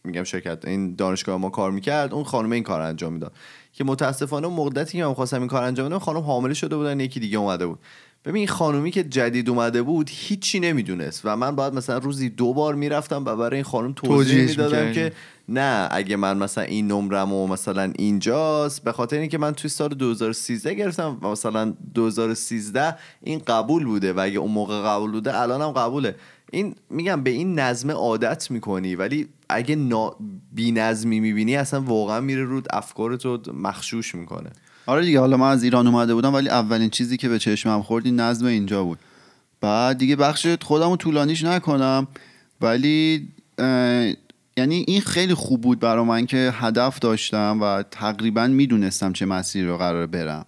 [0.04, 3.34] میگم شرکت این دانشگاه ما کار می‌کرد اون خانم این کار انجام می‌داد.
[3.74, 7.20] که متاسفانه مدتی که من خواستم این کار انجام بدم خانم حامله شده بودن یکی
[7.20, 7.80] دیگه اومده بود.
[8.26, 12.54] ببین این خانومی که جدید اومده بود هیچی نمی‌دونست و من باید مثلا روزی دو
[12.54, 14.92] بار می‌رفتم و برای این خانم توضیح می‌دادم.
[14.94, 15.12] که
[15.50, 19.90] نه اگه من مثلا این نمرم و مثلا اینجاست به خاطر اینکه من توی سال
[19.90, 25.62] 2013 گرفتم و مثلا 2013 این قبول بوده و اگه اون موقع قبول بوده الان
[25.62, 26.16] هم قبوله
[26.52, 30.16] این میگم به این نظم عادت می‌کنی ولی اگه نا...
[30.54, 34.50] بی نظمی می‌بینی اصلا واقعا میره رود افکارتو مخشوش می‌کنه
[34.86, 38.06] آره دیگه حالا من از ایران اومده بودم ولی اولین چیزی که به چشمم خورد
[38.06, 39.00] این نظم اینجا بود.
[39.62, 42.08] بعد دیگه بخش خودم رو طولانیش نکنم
[42.62, 43.28] ولی
[44.58, 49.68] یعنی این خیلی خوب بود برا من که هدف داشتم و تقریبا می‌دونستم چه مسیری
[49.68, 50.46] رو قرار برم.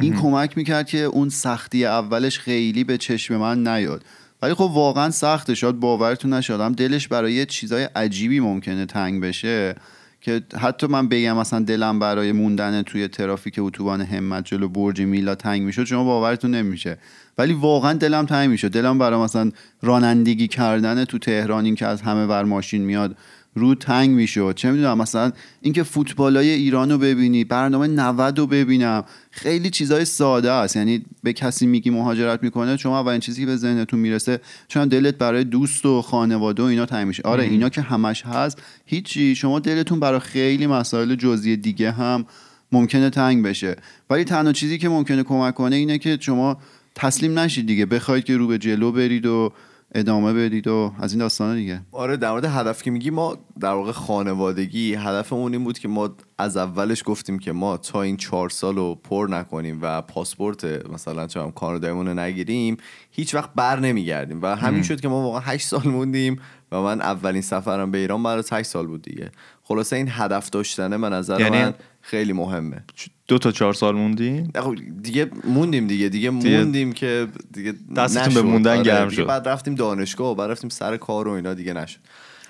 [0.00, 4.04] این کمک می‌کرد که اون سختی اولش خیلی به چشم من نیاد.
[4.42, 9.74] ولی خب واقعا سخته شاید باورتون نشدم دلش برای چیزای عجیبی ممکنه تنگ بشه.
[10.20, 15.34] که حتی من بگم مثلا دلم برای موندن توی ترافیک اتوبان همت جلو برج میلا
[15.34, 16.98] تنگ می‌شد شما باورتون نمیشه.
[17.38, 18.68] ولی واقعا دلم تنگ می‌شد.
[18.68, 19.50] دلم برای مثلا
[19.82, 23.16] رانندگی کردن تو تهران این که از همه ور ماشین میاد
[23.58, 29.04] رو تنگ می‌شد چه می‌دونم مثلا اینکه فوتبالای ایران رو ببینی برنامه 90 رو ببینم
[29.30, 30.76] خیلی چیزای ساده است.
[30.76, 35.14] یعنی به کسی میگی مهاجرت می‌کنه شما اولین چیزی که به ذهنتون می‌رسه چون دلت
[35.14, 37.22] برای دوست و خانواده و اینا تنگ میشه.
[37.22, 39.34] آره اینا که همش هست هیچی.
[39.34, 42.24] شما دلتون برای خیلی مسائل جزئی دیگه هم
[42.72, 43.76] ممکنه تنگ بشه.
[44.10, 46.58] ولی تنها چیزی که ممکنه کمک کنه اینه که شما
[46.94, 47.86] تسلیم نشید دیگه.
[47.86, 49.52] بخواید که رو به جلو برید و
[49.94, 51.80] ادامه بدید و از این داستانا دیگه.
[51.92, 56.10] آره در مورد هدف که میگی ما در واقع خانوادگی هدفمون این بود که ما
[56.38, 61.26] از اولش گفتیم که ما تا این چهار سال رو پر نکنیم و پاسپورت مثلا
[61.26, 62.76] چه هم کانادایمون رو نگیریم
[63.10, 64.42] هیچ وقت بر نمیگردیم.
[64.42, 66.40] و همین شد که ما واقعا هشت سال موندیم
[66.72, 69.30] و من اولین سفرم به ایران از هشت سال بود دیگه.
[69.62, 72.84] خلاصه این هدف داشتنه من نظر یعنی- من خیلی مهمه.
[73.28, 74.16] دو تا چهار سال
[74.54, 76.08] خب دیگه موندیم دیگه.
[76.08, 78.42] دیگه موندیم که دیگه دستتون به.
[78.42, 79.26] موندن آره، گرم شد.
[79.26, 81.98] بعد رفتیم دانشگاه و بعد رفتیم سر کار و اینا دیگه نشد.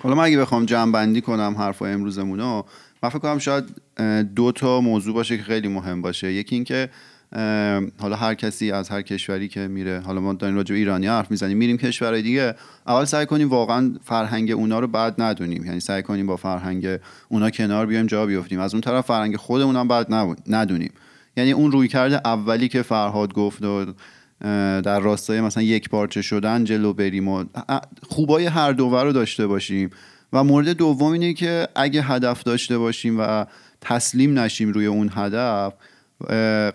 [0.03, 2.65] حالا من اگه بخوام جمع بندی کنم حرفای امروزمون رو
[3.03, 3.63] من فکر کنم شاید
[4.35, 6.33] دو تا موضوع باشه که خیلی مهم باشه.
[6.33, 6.89] یکی اینکه
[7.99, 11.57] حالا هر کسی از هر کشوری که میره حالا ما داریم راجع ایرانی حرف می‌زنیم
[11.57, 12.55] میریم کشورهای دیگه.
[12.87, 15.65] اول سعی کنیم واقعا فرهنگ اونا رو بد ندونیم.
[15.65, 16.87] یعنی سعی کنیم با فرهنگ
[17.29, 18.59] اونا کنار بیایم جا بیفتیم.
[18.59, 20.91] از اون طرف فرهنگ خودمون هم بد ندونیم.
[21.37, 23.85] یعنی اون روی کرده اولی که فرهاد گفت و
[24.81, 27.45] در راستای مثلا یک پارچه شدن جلو بریم و
[28.09, 29.89] خوبای هر دوور رو داشته باشیم.
[30.33, 33.45] و مورد دوم اینه که اگه هدف داشته باشیم و
[33.81, 35.73] تسلیم نشیم روی اون هدف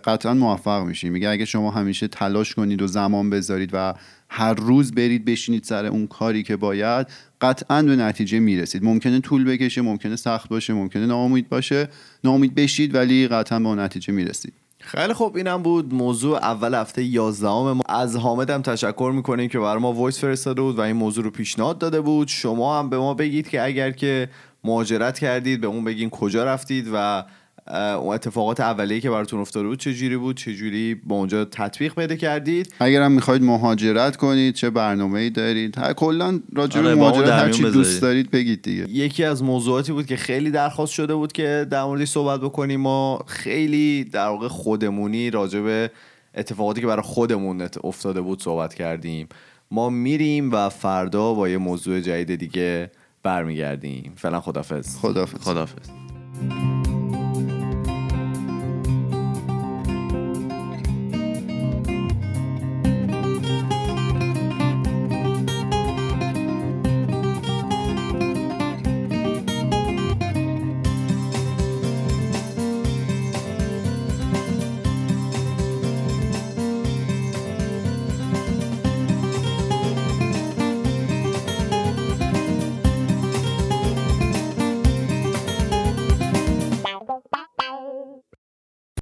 [0.04, 3.94] قطعا موفق میشیم میگه اگه شما همیشه تلاش کنید و زمان بذارید و
[4.28, 7.06] هر روز برید بشینید سر اون کاری که باید
[7.40, 8.84] قطعا به نتیجه می‌رسید.
[8.84, 11.88] ممکنه طول بکشه ممکنه سخت باشه ممکنه ناامید باشه.
[12.24, 14.52] ناامید بشید ولی قطعا به اون نتیجه می‌رسید.
[14.80, 15.36] خیلی خوب.
[15.36, 17.82] اینم بود موضوع اول هفته 11 ما.
[17.88, 21.30] از حامد هم تشکر می‌کنیم که برای ما وایس فرستاده بود و این موضوع رو
[21.30, 22.28] پیشنهاد داده بود.
[22.28, 24.28] شما هم به ما بگید که اگر که
[24.64, 27.24] مهاجرت کردید به اون بگین کجا رفتید و
[27.66, 32.74] اون اتفاقات اولیه که براتون افتاده بود چجوری بود؟ چجوری با اونجا تطبیق بده کردید؟
[32.80, 37.28] اگر هم می‌خواید مهاجرت کنید چه برنامه ای دارید؟ هر کلا راجع به آره، مهاجرت
[37.28, 37.62] هر چی.
[37.62, 38.90] دوست دارید بگید دیگه.
[38.90, 42.80] یکی از موضوعاتی بود که خیلی درخواست شده بود که در موردش صحبت بکنیم.
[42.80, 45.90] ما خیلی در واقع خودمونی راجع به
[46.34, 49.28] اتفاقاتی که برای خودمون افتاده بود صحبت کردیم.
[49.70, 52.90] ما میریم و فردا با یه موضوع جدید دیگه
[53.22, 54.12] برمیگردیم.
[54.16, 55.88] فعلا خدافظ خدافظ خدافظ